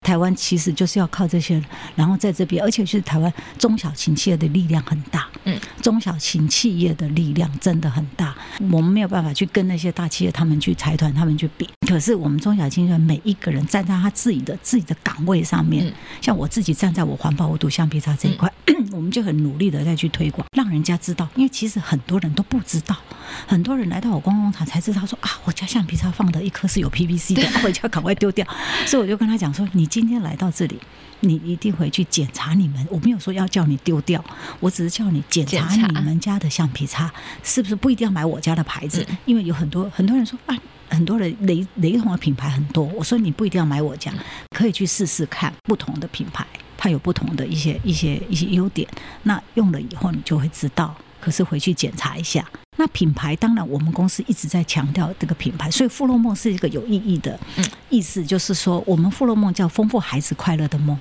[0.06, 1.60] 台湾其实就是要靠这些，
[1.96, 5.26] 然后在这边，而且是台湾中小型企业的力量很大。
[5.42, 8.32] 嗯，中小型企业的力量真的很大，
[8.70, 11.68] 我们没有办法去跟那些大企业他们去财团他们去比。
[11.88, 18.52] 可是我们中小企业每一个人站在他自己的自己的岗位上面，像我自己站在我环保无毒橡皮擦这一块，
[18.92, 21.28] 我们就很努力的在去推广，让人家知道。
[21.34, 22.96] 因为其实很多人都不知道，
[23.48, 28.46] 很多人来到我观光厂才知道说啊，我家橡皮擦放的一颗是有 PVC 的，回家 赶快丢掉。
[28.86, 29.95] 所以我就跟他讲说，你。
[29.96, 30.78] 今天来到这里，
[31.20, 32.86] 你一定回去检查你们。
[32.90, 34.22] 我没有说要叫你丢掉，
[34.60, 37.10] 我只是叫你检查你们家的橡皮擦
[37.42, 40.54] 是不是不一定要买我家的牌子，因为有很多很多人说啊，
[40.90, 42.84] 很多人雷雷同的品牌很多。
[42.88, 44.12] 我说你不一定要买我家，
[44.50, 48.86] 可以去试试看不同的品牌，它有不同的一些一些一些优点。
[49.22, 50.94] 那用了以后你就会知道。
[51.18, 57.38] 可是回去检查一下，那品牌当然我们公司一直在强调这个品牌，所以富乐梦是一个有意义的
[57.88, 60.98] 意思，就是说我们富乐梦叫丰富孩子快乐的梦。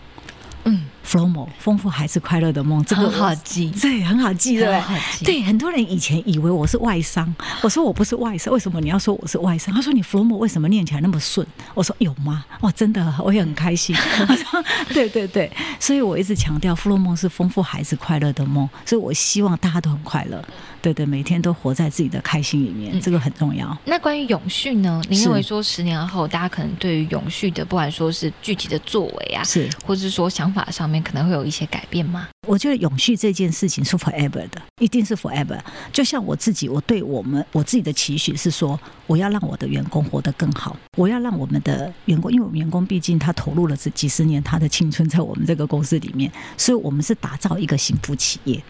[0.64, 4.82] 嗯，Flomo，丰富孩子快乐的梦，这个很好记，对，很好记，对
[5.24, 9.74] 对，很多人以前以为我是外商，我说我不是外商，为什么你要说我是外商？
[9.74, 11.46] 他说你 Flomo 为什么念起来那么顺？
[11.74, 12.46] 我说有吗？
[12.62, 13.96] 哇，真的，我也很开心。
[14.28, 20.44] 他说对对对，所以我一直强调富乐梦是丰富孩子快乐的梦，所以我希望大家都很快乐。
[20.82, 23.76] 对对，每天都活在自己的开心里面，这个很重要。
[23.86, 25.02] 那关于永续呢？
[25.10, 32.28] 您认为说十年后，大家可能对于永续的，不管说是具体的作为啊，是，或者是说想法上面，可能会有一些改变吗？
[32.48, 35.60] 我觉得永续这件事情是 forever 的，一定是 forever。
[35.92, 48.62] 就像我自己，我对我们我自己的期许是说，我要让我的员工活得更好，我要让我们的员工，因为我们员工毕竟他投入了这几十年他的青春在我们这个公司里面，所以我们是打造一个幸福企业。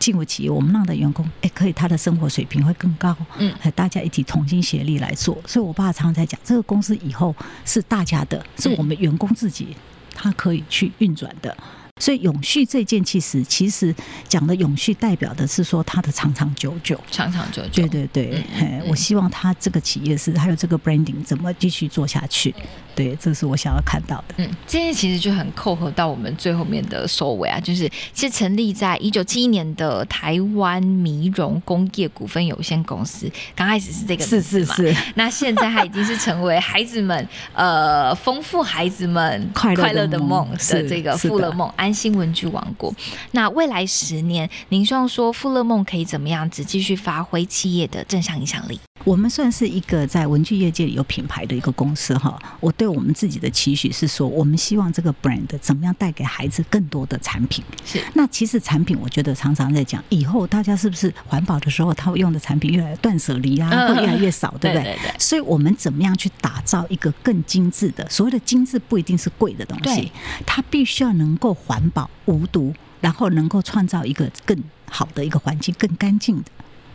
[0.00, 5.38] 进入企业，我们让的员工，哎，可以他的生活水平会更高，嗯，大家一起同心协力来做。
[5.46, 9.68] 所以我爸常常在讲，这个公司以后是大家的，是我们员工自己，
[10.14, 11.56] 他可以去运转的。
[12.00, 13.94] 所以永续这件其实其实
[14.26, 17.86] 讲的永续代表的是说它的长长久久，长长久久。
[17.86, 18.44] 对对对，
[18.88, 22.52] 我希望他这个企业是还有这个 branding 怎么继续做下去。
[22.94, 24.34] 对，这是我想要看到的。
[24.38, 42.94] 嗯，这些其实就很扣合到我们最后面的收尾啊，就是是成立在一九七一年的台湾迷融工业股份有限公司，刚开始是这个是是是， 那现在它已经是成为孩子们呃丰富孩子们快乐的梦的这个富乐梦安心文具王国。
[43.32, 48.78] 那未来十年，您希望说富乐梦可以怎么样子继续发挥企业的正向影响力？
[49.04, 52.40] 我们算是一个在文具业界有品牌的一个公司哈。
[52.58, 57.62] 我对我们自己的期许是说，我们希望这个 brand 怎么样带给孩子更多的产品。
[57.84, 58.02] 是。
[58.14, 64.96] 那其实产品，我觉得常常在讲，以后大家是不是环保的时候，他会用的产品越来越断舍离啊，会越来越少，对不对。
[65.18, 68.08] 所以我们怎么样去打造一个更精致的？
[68.08, 70.10] 所谓的精致不一定是贵的东西，
[70.46, 74.56] 它必须要能够环保、无毒，然后能够创造一个更
[74.90, 76.44] 好的一个环境，更干净的。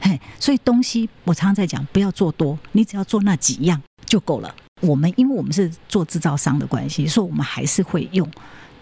[0.02, 4.54] 嘿，所以东西我常常在讲，不要做多，你只要做那几样就够了。
[4.82, 8.28] 我们因为我们是做制造商的关系，所以我们还是会用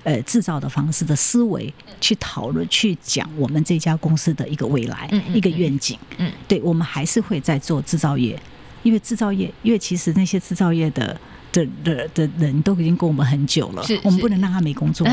[0.04, 5.98] 呃制造的方式的思维去讨论、去讲我们这家公司的一个未来、一个愿景。
[6.18, 8.40] 嗯，对，我们还是会在做制造业，
[8.84, 11.20] 因为制造业，因为其实那些制造业的。
[11.52, 15.08] 的的的人都已经跟我们很久了，我们不能让他没工作。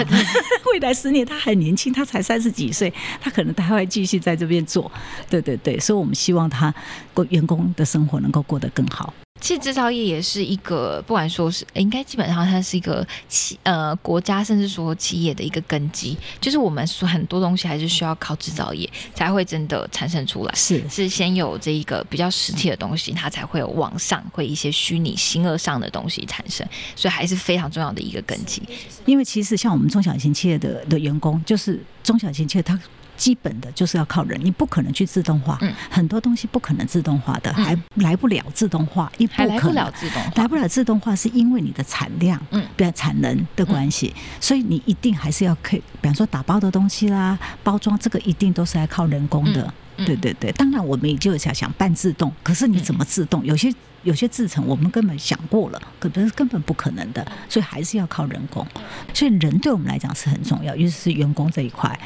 [0.73, 4.91] 未来十年他很年轻，他才三十几岁，他可能他会继续在这边做。
[5.31, 6.75] 对对对，所以我们希望他
[7.13, 9.15] 过员工的生活能够过得更好。
[9.45, 16.17] 其实制造业也是一个，不管说是应该基本上它是一个企呃国家，甚至说企业的一个根基。
[16.41, 20.55] 就是我们说很多东西还是需要靠制造业才会真的产生出来。
[20.55, 26.67] 是是先有这一个比较实体的东西，它才会有往上会一些虚拟形而上的东西产生。
[26.97, 28.63] 所以还是非常重要的一个根基。
[29.05, 32.81] 因为其实像我们中小型企业的的员工，就是中小型企业它。
[33.17, 35.59] 基本的就是要靠人，你不可能去自动化，
[35.91, 50.51] 很多东西不可能自动化的，还来不了自动化，一来不了自动化，来不了自动化是因为你的产量，嗯，比较产能的关系，所以你一定还是要可以，比方说打包的东西啦，包装这个一定都是要靠人工的，对对对。
[50.53, 53.45] 当然我们也就想想半自动，可是你怎么自动？
[53.45, 58.67] 有些有些制成我们根本想过了，可能是根本不可能的，所以还是要靠人工。
[59.15, 61.99] 所以人对我们来讲是很重要，尤其是员工这一块。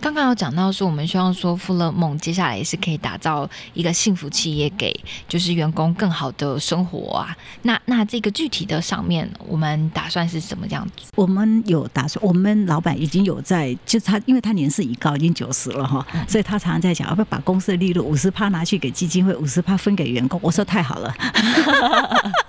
[0.00, 7.36] 刚刚有讲到说，我们希望说富乐梦接下来也是可以打造一个幸福企业，给就是员工更好的生活啊。
[7.62, 11.10] 那那这个具体的上面，我们打算是什么样子？
[11.16, 20.38] 我们有打算，我们老板已经有在，就是他因为他年事已高，已经九十了哈，所以他常常在讲，要不要把公司的利润五十趴拿去给基金会，五十趴分给员工？
[20.42, 21.12] 我说太好了。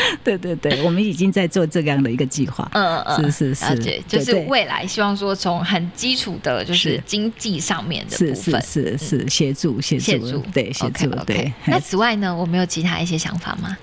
[0.24, 2.68] 对对对，我们已经在做这样的一个计划。
[2.74, 11.52] 嗯嗯，是是是，就是未来希望说从很基础的，就是经济上面的部分，是是是协助协助，对协助对。
[11.66, 13.76] 那此外呢，我们有其他一些想法吗？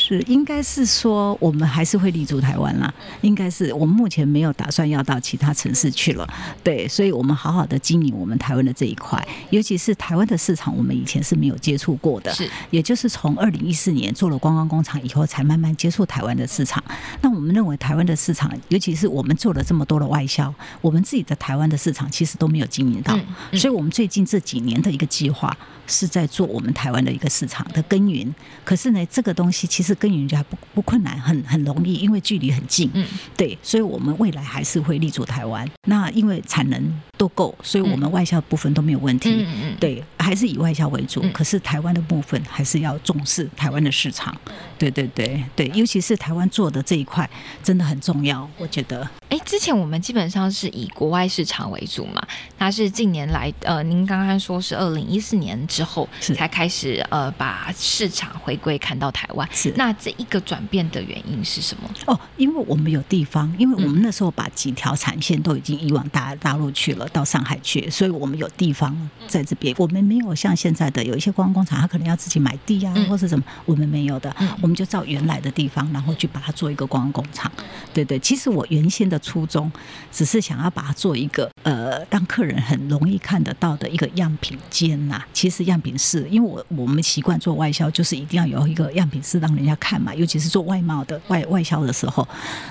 [0.00, 2.92] 是，应该是说我们还是会立足台湾啦。
[3.20, 6.26] 应该是我们目前没有打算要到其他城市去了。
[6.64, 12.32] 对，所以我们好好的经营我们台湾的这一块，尤其是台湾的市场，我们以前是没有接触过的。
[12.32, 16.82] 是，也就是从二零一四年做了观光工厂以后，才慢慢接触台湾的市场。
[17.20, 23.18] 那我们认为台湾的市场，尤其是我们做了这么多的外销，我们自己的台湾的市场其实都没有经营到。
[23.52, 25.54] 所以我们最近这几年的一个计划。
[25.92, 28.32] 是在做我们台湾的一个市场的耕耘，
[28.62, 32.90] 可是呢，这个东西其实耕耘就还不不困难，很很容易，因为距离很近。
[32.94, 35.68] 嗯，对，所以我们未来还是会立足台湾。
[35.86, 39.30] 那因为产能都够，所以我们外销部分都没有问题。
[39.30, 41.24] 嗯嗯，对，还是以外销为主。
[41.32, 44.36] 可是台湾的部分还是要重视台湾的市场。
[44.78, 47.28] 对对对对，尤其是台湾做的这一块
[47.62, 49.08] 真的很重要，我觉得。
[49.28, 52.20] 哎，之前我们基本上是以国外市场为主嘛，
[52.58, 59.48] 那是近年来，呃，您刚刚说是二零一四年之后才开始，呃，把市场回归看到台湾。
[59.52, 61.88] 是，那这一个转变的原因是什么？
[62.04, 68.94] 哦，因为我们有地方，因为我们那时候把几条产线都已经移往大大陆去了，到上海去，所以我们有地方
[69.26, 69.74] 在这边。
[69.78, 77.50] 我们没有像现在的有一些观光工厂，他可能要自己买地啊，或者什么，我们没有的，我们就照原来的地方，然后去把它做一个观光工厂。
[77.94, 79.18] 对对，其实我原先的。
[79.30, 79.70] 初衷
[80.10, 85.22] 只是想要把它做一个呃，让客人很容易看得到的一个样品间呐。
[85.32, 90.14] 其实样品室，因为我我们习惯做外销，就是一定要有一个样品室让人家看嘛。
[90.14, 92.26] 尤其是做外贸的外外销的时候，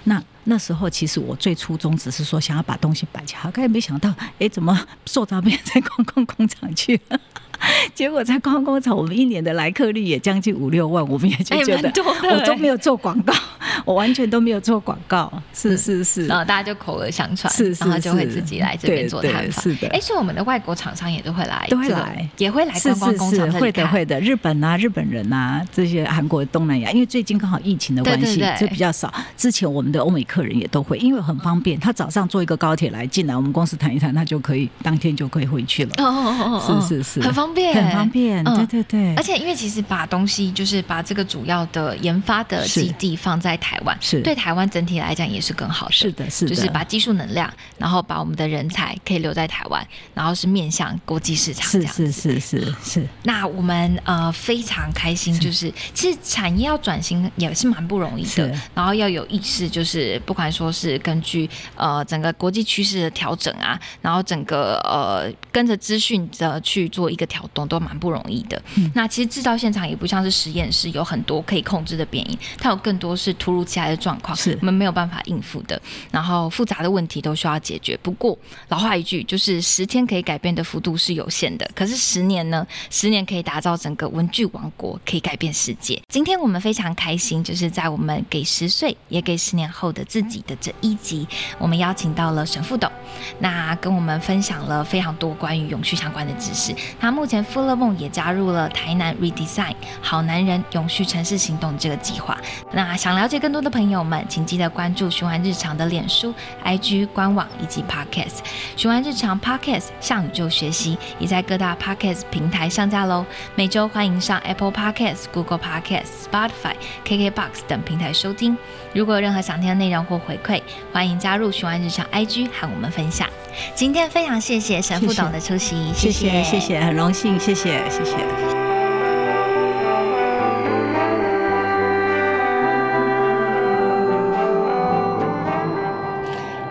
[0.05, 7.19] 那那时候其实我最初衷只是说想要把东西摆起来，可也没想到，哎，怎么做照片在公共工厂去了？
[7.93, 11.91] 结果在观光工厂，我们一年的来客率也将近五六万，我们也就觉得
[12.31, 13.33] 我都没有做广告，
[13.85, 19.87] 我完全都没有做广告，是是是，然后大家就口耳相传，是是，然后就会自己来这边做探访，是的。
[19.89, 23.71] 哎，所以我们的外国厂商也都会来，都会来，也会来观光工厂会。
[23.71, 29.13] 的会的，日本啊，日本人啊，这些韩国、东南亚，因为最近刚好疫情的关系，就比较少。
[29.37, 35.91] 之前我们的欧美客人也都会，因为很方便，他早上坐一个高铁来进来，我们公司谈一谈，他就可以当天就可以回去了。
[35.97, 38.43] 哦哦哦，是是是，很方便，很方便。
[38.43, 43.79] 对对对，而且因为其实把东西就是把这个主要的研发的基地放在台。
[43.85, 45.93] 湾，是对台湾整体来讲也是更好的。
[45.93, 49.81] 是的，是的，就是把技术能量，然后把我们的人才可以留在台湾，
[50.13, 52.11] 然后是面向国际市场这是。
[52.11, 68.61] 是是是是，那我们呃非常开心，就是其实产业要转型也是蛮不容易的，然后要有意识，就是不管说是根据呃整个国际趋势的调整啊，然后整个呃跟着资讯的去做一个调动，都蛮不容易的。
[68.75, 75.79] 嗯那其实制造现场也不像是实验室，有很多可以控制的变因，它有更多是突如其来的状况，是我们没有办法应付的。
[76.11, 77.97] 然后复杂的问题都需要解决。
[78.01, 78.37] 不过
[78.69, 82.65] 老话一句，就是十天可以改变的幅度是有限的，可是十年呢？
[82.89, 86.01] 十年可以打造整个文具王国，可以改变世界。
[86.11, 91.27] 今天我们非常开心，就是在我们给十岁也给十年后的自己的这一集，
[91.57, 92.91] 我们邀请到了沈副董，
[93.39, 96.73] 那跟我们分享了非常多关于永续相关的知识。
[96.99, 102.35] 他目前富乐梦也加入了台南 Redesign 好男人永续城市行动这个计划。
[102.73, 106.33] 那想了解更多的朋友们，请记得关注循环日常的脸书、
[106.65, 108.39] IG 官网以及 Podcast。
[108.75, 113.23] 循环日常 Podcast 向宇宙学习，也在各大 Podcast 平台上架喽。
[113.53, 116.73] 每周欢迎上 Apple Podcast、Google Podcast、Spotify、
[117.05, 118.57] KKBox 等平台收听。
[118.93, 120.59] 如果有任何想听的内容或回馈，
[120.91, 123.29] 欢迎加入循环日常 IG 和我们分享。
[123.75, 127.53] 今天非常谢谢沈副董的出席，谢谢谢谢谢，很荣幸，谢谢
[127.89, 128.15] 谢谢。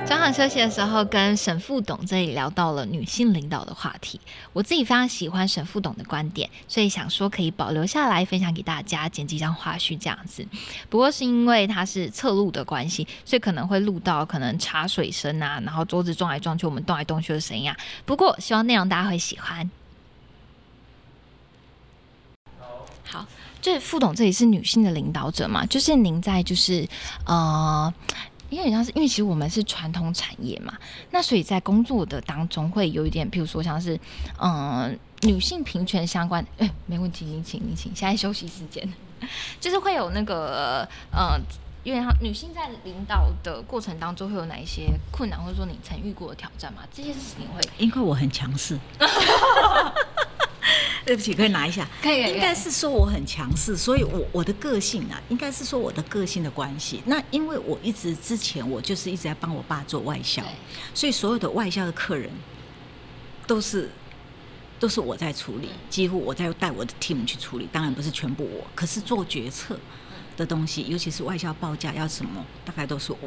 [0.07, 4.19] 中场休息的时候，跟沈副董这里聊到了女性领导的话题。
[4.55, 10.47] 我自己非常喜欢沈副董的观点，所以想说可以保留下来分享给大家，剪几张花絮这样子。
[10.89, 17.77] 不过是因为它是侧录的关系，所以可能会录到可能茶水声啊，然后桌子撞来撞去，我们动来动去的声音啊。
[18.07, 19.71] 不过希望内容大家会喜欢。
[23.11, 23.27] 好，
[23.61, 26.87] 就是副董这里是女性的领导者嘛，就是您在就是
[27.25, 27.93] 呃。
[28.51, 30.73] 因为像是因为其实我们是传统产业嘛，
[31.11, 33.95] 那所以在工作的当中会有一点，譬如说像是
[34.39, 34.91] 嗯、呃
[35.21, 38.91] 女性平权相关，哎、没问题，您请您请，现在休息时间，
[39.61, 41.39] 就是会有那个呃，
[41.85, 46.85] 因为她女性在领导的过程当中会有哪一些困难，或者说你曾遇过的挑战吗？
[46.91, 48.79] 这些事情会因为我很强势。
[51.05, 51.89] 对不起，可以拿一下。
[52.03, 57.03] 可以应该是说我很强势，所以我我的个性啊，应该是说我的个性的关系。
[57.07, 60.43] 那因为我一直之前我就是一直在帮我爸做外销，
[60.95, 62.31] 所以所有的外销的客人
[63.47, 63.91] 都是
[64.79, 67.69] 都是我在处理，几乎我在带我的 team 去处理。
[67.73, 69.79] 当然不是全部我，可是做决策
[70.37, 73.19] 的东西，尤其是外销报价要什么，大概都是我。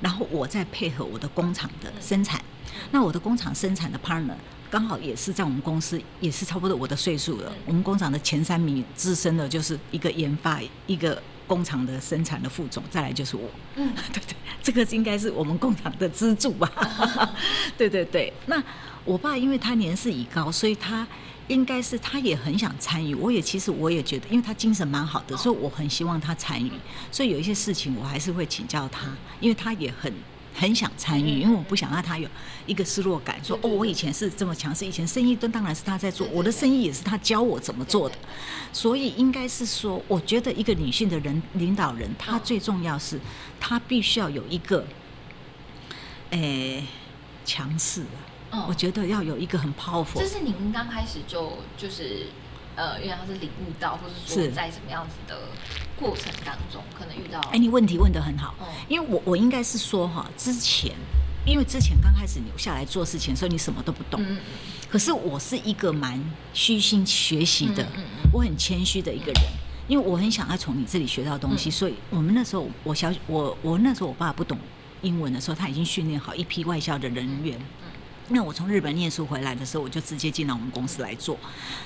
[0.00, 2.42] 然后我再配合我的工厂的生产，
[2.90, 4.34] 那我的工厂生产的 partner
[4.72, 7.52] 刚好也是在我们公司，也是差不多我的岁数了。
[7.66, 13.42] 我们工厂的前三名资深的就是一个研发，一个工厂的生产的副总，再来就是我。
[13.74, 16.72] 嗯 对对，这个应该是我们工厂的支柱吧。
[17.76, 18.64] 对对对，那
[19.04, 21.06] 我爸因为他年事已高，所以他
[21.48, 23.14] 应该是他也很想参与。
[23.14, 26.72] 我也其实我也觉得，因为他精神蛮好的，所以我很希望他参与。
[27.10, 30.10] 所以有一些事情我还是会请教他，因为他也很。
[30.54, 32.28] 很想参与，因为我不想让他有
[32.66, 38.16] 一个失落感，说哦，我以前是这么强势，以前生意都当然是他在做，我的生意也是他教我怎么做的，
[38.72, 43.18] 所以应该是说，我觉得一个女性的人领导人，她最重要是
[43.58, 44.84] 她必须要有一个，
[46.30, 46.84] 诶、
[47.44, 48.20] 强势啊，
[48.52, 48.64] 嗯。
[48.68, 52.26] 我觉得要有一个很 powerful，这是您刚开始就就是
[52.74, 54.50] 呃，因为他是领悟到，或者说是。
[54.52, 55.38] 在什么样子的
[55.96, 60.92] 过程当中，可能遇到哎，你问题问得很好哦，因为我我应该是说哈，之前
[61.44, 64.38] 因为之前刚开始留下来做事情的时候，你什么都不懂，嗯
[64.88, 68.30] 可是我是一个蛮虚心学习的，嗯嗯嗯。
[68.32, 69.42] 我很谦虚的一个人，
[69.88, 71.72] 因为我很想要从你这里学到东西，嗯。
[71.72, 74.58] 所以我们那时候我小我我那时候我爸不懂
[75.00, 77.58] 英文的时候，他已经训练好一批外校的人员。
[78.28, 81.38] 那我从日本念书回来的时候，我就直接进到我们公司来做。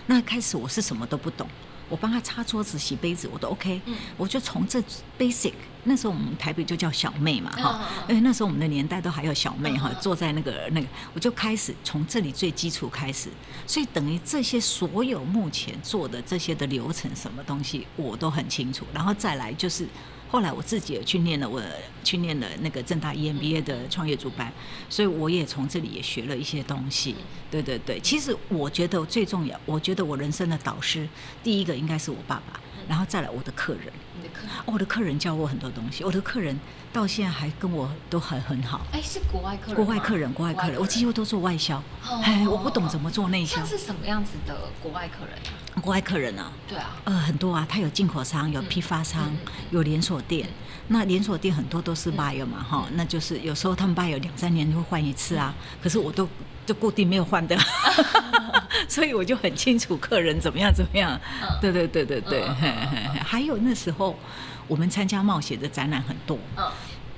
[0.06, 1.48] 那开始我是什么都不懂，
[1.88, 3.80] 我帮他擦桌子、洗杯子，我都 OK。
[3.86, 4.80] 嗯我就从这
[5.18, 13.28] basic，那时候我们台北就叫小妹嘛，哈、因为那时候我们的年代都还有小妹哈坐在那个那个，我就开始从这里最基础开始，
[13.66, 19.88] 所以等于这些所有目前做的这些的流程什么东西我都很清楚，然后再来就是。
[20.28, 21.62] 后来我自己也去念了，我
[22.02, 24.52] 去念了那个正大 EMBA 的创业主班，
[24.90, 27.14] 所以我也从这里也学了一些东西。
[27.50, 31.08] 对对对，其实我觉得最重要，我觉得我人生的导师，
[31.42, 33.92] 第一个应该是我爸爸，然后再来我的客人。
[34.66, 36.58] 我的客人教我很多东西，我的客人
[36.92, 38.80] 到现在还跟我都很很好。
[38.92, 42.20] 哎，是国外客人，国外客人，国外客人，我几乎都做外销哦。
[42.22, 43.66] 哎，我不懂怎么做内销像。
[43.66, 45.34] 是什么样子的国外客人
[45.74, 45.80] 啊？
[45.80, 49.30] 国外客人啊，对啊，呃，很多啊，他有进口商，有批发商，
[49.70, 50.48] 有连锁店。
[50.88, 56.28] 那连锁店很多都是 buyer 嘛，哈、那就是有时候他们 buyer 两三年就会换一次啊，可是我都
[56.64, 57.58] 就固定没有换的，
[58.88, 61.18] 所以我就很清楚客人怎么样怎么样。
[61.42, 62.44] 嗯对对对对对，
[63.24, 64.16] 还有那时候
[64.68, 66.64] 我们参加冒险的展览很多，嗯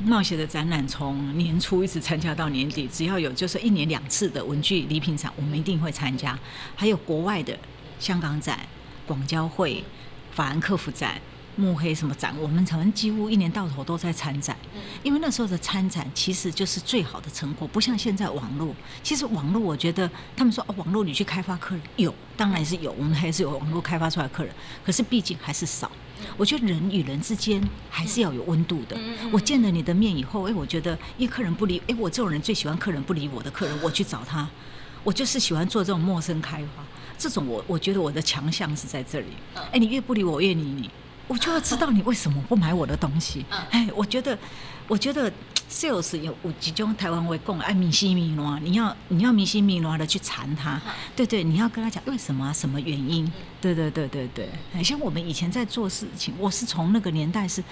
[0.05, 6.39] 冒险的展览从年初一直参加到年底，只要有就是一年两次的文具礼品展，我们一定会参加。
[6.77, 7.59] 还有国外的
[7.99, 8.61] 香港展、
[9.05, 9.83] 广交会、
[10.31, 11.21] 法兰克福展、
[11.57, 14.57] 慕黑什么展，我们可能几乎一年到头都在参展。
[15.03, 18.73] 因为那时候的参展其实就是最好的成果，不像现在网络。
[19.03, 24.55] 其实网络，我觉得他们说哦，网络你去开发客人有，当然是有，我们还是有网络开发出来的客人，
[24.87, 25.91] 可是毕竟还是少。
[26.37, 28.97] 我觉得人与人之间还是要有温度的。
[29.33, 34.49] 我见了你的面以后，哎，我觉得一客人不理，哎，我这种人最喜欢客人不理我的客人，我去找他，
[35.05, 36.85] 我就是喜欢做这种陌生开花。
[37.17, 39.27] 这种我我觉得我的强项是在这里。
[39.73, 40.89] 哎，你越不理我，我越理你，
[41.27, 43.45] 我就要知道你为什么不买我的东西。
[43.71, 44.39] 哎，我觉得，
[44.87, 45.33] 我觉得
[45.69, 50.81] sales 有有几种台湾会讲爱米西米诺，你要你要米西米诺的去缠他，
[51.15, 54.49] 对对，你要跟他讲为什么啊、什么原因，对对对对对。
[54.75, 57.63] 哎像我们以前在做事情，我是从那个年代是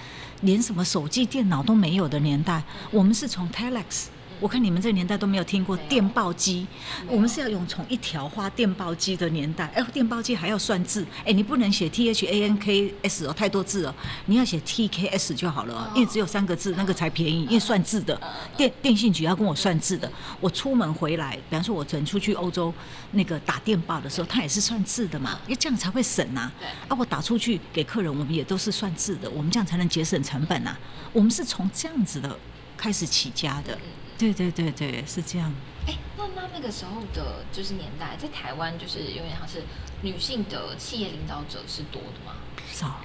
[0.41, 4.07] 连什么手机、电脑都没有的年代，我们是从 telex。
[4.39, 6.67] 我看你们这个年代都没有听过电报机，
[7.07, 18.19] 我们是要用从一条花电报机的年代，哎，电报机还要算字，哎，你不能写 T H A N K S 哦，太多字哦，你要写 T K S 就好了哦，因为只有三个字，那个才便宜，因为算字的，
[18.55, 20.11] 电电信局要跟我算字的。
[20.39, 22.73] 我出门回来，比方说我整出去欧洲
[23.11, 26.51] 那个打电报的时候，他也是算字的嘛，因为这样才会省呐、
[26.87, 30.77] 啊，我打出去给客人，我们也都是算字的，我们这样才能节省成本呐、
[31.11, 32.37] 我们是从这样子的
[32.75, 33.77] 开始起家的。
[34.17, 35.53] 对对对对，是这样。
[35.85, 39.63] 哎，那那那个时候的就是年代，在台湾就是有点像是
[40.01, 42.33] 女性的企业领导者是多的吗？
[42.71, 43.01] 少，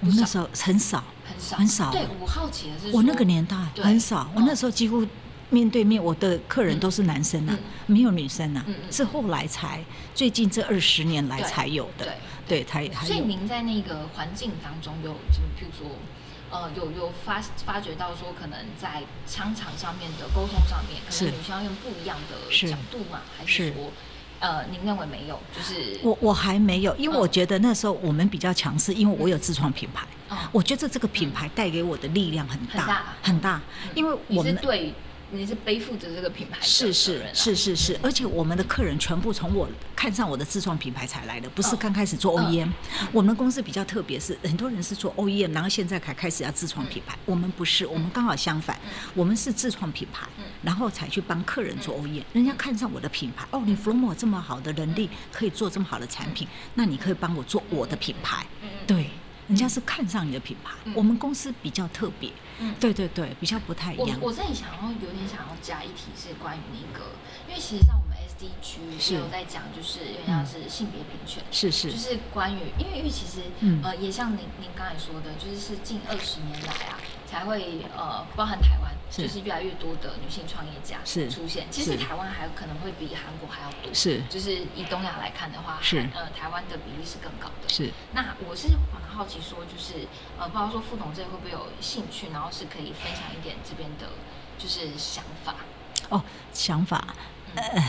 [0.00, 1.92] 我们那时候很少，很少，很少。
[1.92, 4.44] 对我好奇的是，我那个年代很少，我嗯。
[4.46, 5.06] 那时候几乎
[5.50, 9.84] 面对面，我的客人都是男生啊嗯，没有女生啊嗯嗯，是后来才
[10.14, 12.06] 最近这二十年来才有的
[12.48, 13.20] 对，对，才还所以。
[13.20, 15.86] 您在那个环境当中有，就譬如说，
[16.50, 23.90] 呃，有有发发觉到说，可能在商场上面的沟通上面，可能女生要用不一样的角度嘛，还是是说，
[24.38, 25.40] 呃，您认为没有？
[25.56, 33.60] 就是我我还没有，因为嗯我觉得那时候我们比较强势，因为我有自创品牌，嗯我觉得这个品牌带给我的力量很大很大很大，
[33.94, 34.94] 因为我们是对，
[35.34, 41.78] 你是背负着这个品牌的是是是是是，而且我们的客人全部从我看上我的自创品牌才来的，不是嗯。
[41.84, 42.70] 刚开始做 OEM。
[43.12, 47.18] 我们的公司比较特别，是很多人是做 OEM，然后现在才开始要自创品牌。
[47.26, 48.78] 我们不是，我们刚好相反，
[49.14, 50.26] 我们是自创品牌，
[50.62, 52.22] 然后才去帮客人做 OEM。
[52.32, 58.46] 人家看上我的品牌，哦，你 Flomo 有这么好的能力，可以做这么好的产品，那你可以帮我做我的品牌。
[58.86, 59.10] 对，
[59.48, 60.72] 人家是看上你的品牌。
[60.94, 62.30] 我们公司比较特别，
[62.80, 64.18] 对对对，比较不太一样。
[64.20, 67.04] 我我这里想要有点想要加一题是关于那个，
[67.48, 71.42] 因为其实像我们 SDG 是也有在讲，就是有点像是性别平权。
[71.50, 76.98] 是是就是关于，因为因为其实，嗯呃，也像您您刚才说的，就是是近二十年来啊，
[77.34, 81.66] 才会呃，包含台湾，就是越来越多的女性创业家是出现。
[81.68, 87.68] 其实台湾还有可能会比韩国还要多，是就是以东亚来看的话，是呃，台湾的比例是更高的。
[87.68, 87.90] 是。
[88.12, 90.06] 那我是蛮好奇说，就是
[90.38, 94.06] 呃，不知道说副总这里会不会有兴趣，然后是可以分享一点这边的，
[94.56, 95.56] 就是想法。
[96.10, 96.22] 哦，
[96.52, 97.04] 想法，
[97.74, 97.82] 呃，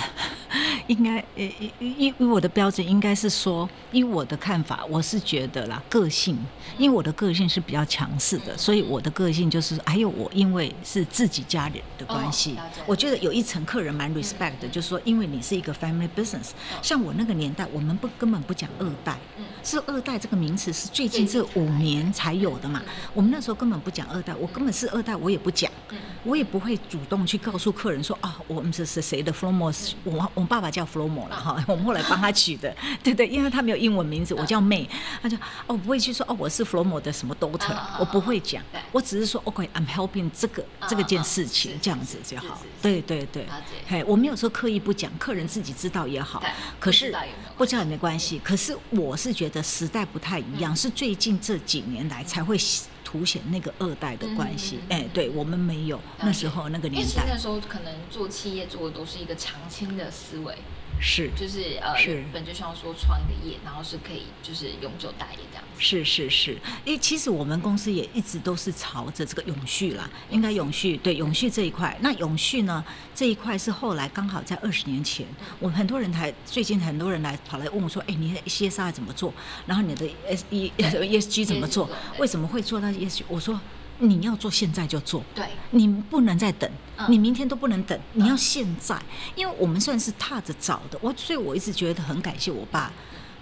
[0.87, 6.37] 应该呃，以以以我的标准应该是说，以我的看法，我是觉得啦，个性，
[6.77, 16.51] 因为我的个性是比较强势的，所以我的个性就是，还有我因为是自己家人的关系，哦我觉得有一层客人蛮 respect 的，就是说，因为你是一个 family business，
[16.81, 19.17] 像我那个年代，我们不根本不讲二代，
[19.63, 22.81] 是二代这个名词是最近这五年才有的嘛，
[23.13, 25.71] 我们那时候根本不讲二代，我根本是二代，我也不讲。
[26.23, 34.87] 我也不会主动去告诉客人说啊，我们这是谁的我我爸爸叫 Flomo 了哈， 我们后来帮他取的，对对，因为他没有英文名字，我叫 May，
[35.21, 35.37] 他就
[35.67, 43.47] 哦不会去说哦我是 Flomo 的什么 daughter，我不会讲，我只是说 OK，I'm helping 这个这个件事情这样子就好，对对对，
[43.87, 46.43] 嘿，我没有说刻意不讲，客人自己知道也好，
[46.79, 47.15] 可是
[47.57, 52.57] 不知道也没关系，可是我是觉得时代不太一样，是最近这几年来才会。
[53.05, 60.57] 凸显那个二代的关系，哎、对我们没有那时候那个年代，那时候可能做企业做的都是一个长青的思维，
[60.99, 65.69] 是就是呃，是本就像说创一个业，然后是可以就是永久待业这样子。
[65.77, 71.95] 是是是，因为其实我们公司也一直都是朝着这个永续啦，应该永续对永续这一块。
[72.01, 72.83] 那永续呢
[73.13, 75.25] 这一块是后来刚好在二十年前，
[75.59, 79.33] 我们很多人还最近很多人来跑来问我说，哎，你的 CSR 怎么做？
[79.65, 81.89] 然后你的 S E ESG 怎么做？
[82.17, 83.23] 为什么会做到 ESG？
[83.27, 83.59] 我说
[83.99, 87.11] 你要做现在就做，对，你不能再等，嗯。
[87.11, 88.99] 你明天都不能等，你要现在，
[89.35, 92.91] 因为我们算是踏着早的，我所以我一直觉得很感谢我爸，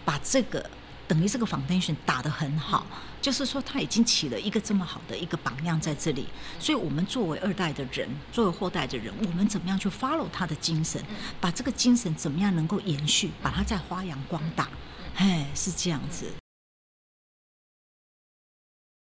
[0.06, 0.70] 把这个
[1.08, 2.86] 等于这个 foundation 打得很好，
[3.22, 6.28] 就是说他已经起了一个这么好的一个榜样在这里，
[6.60, 11.01] 所以我们作为二代的人，作为后代的人，我们怎么样去 follow 他的精神，
[11.39, 14.68] 把这个精神怎么样能够延续，把它再发扬光大。
[15.16, 16.26] 哎，是这样子，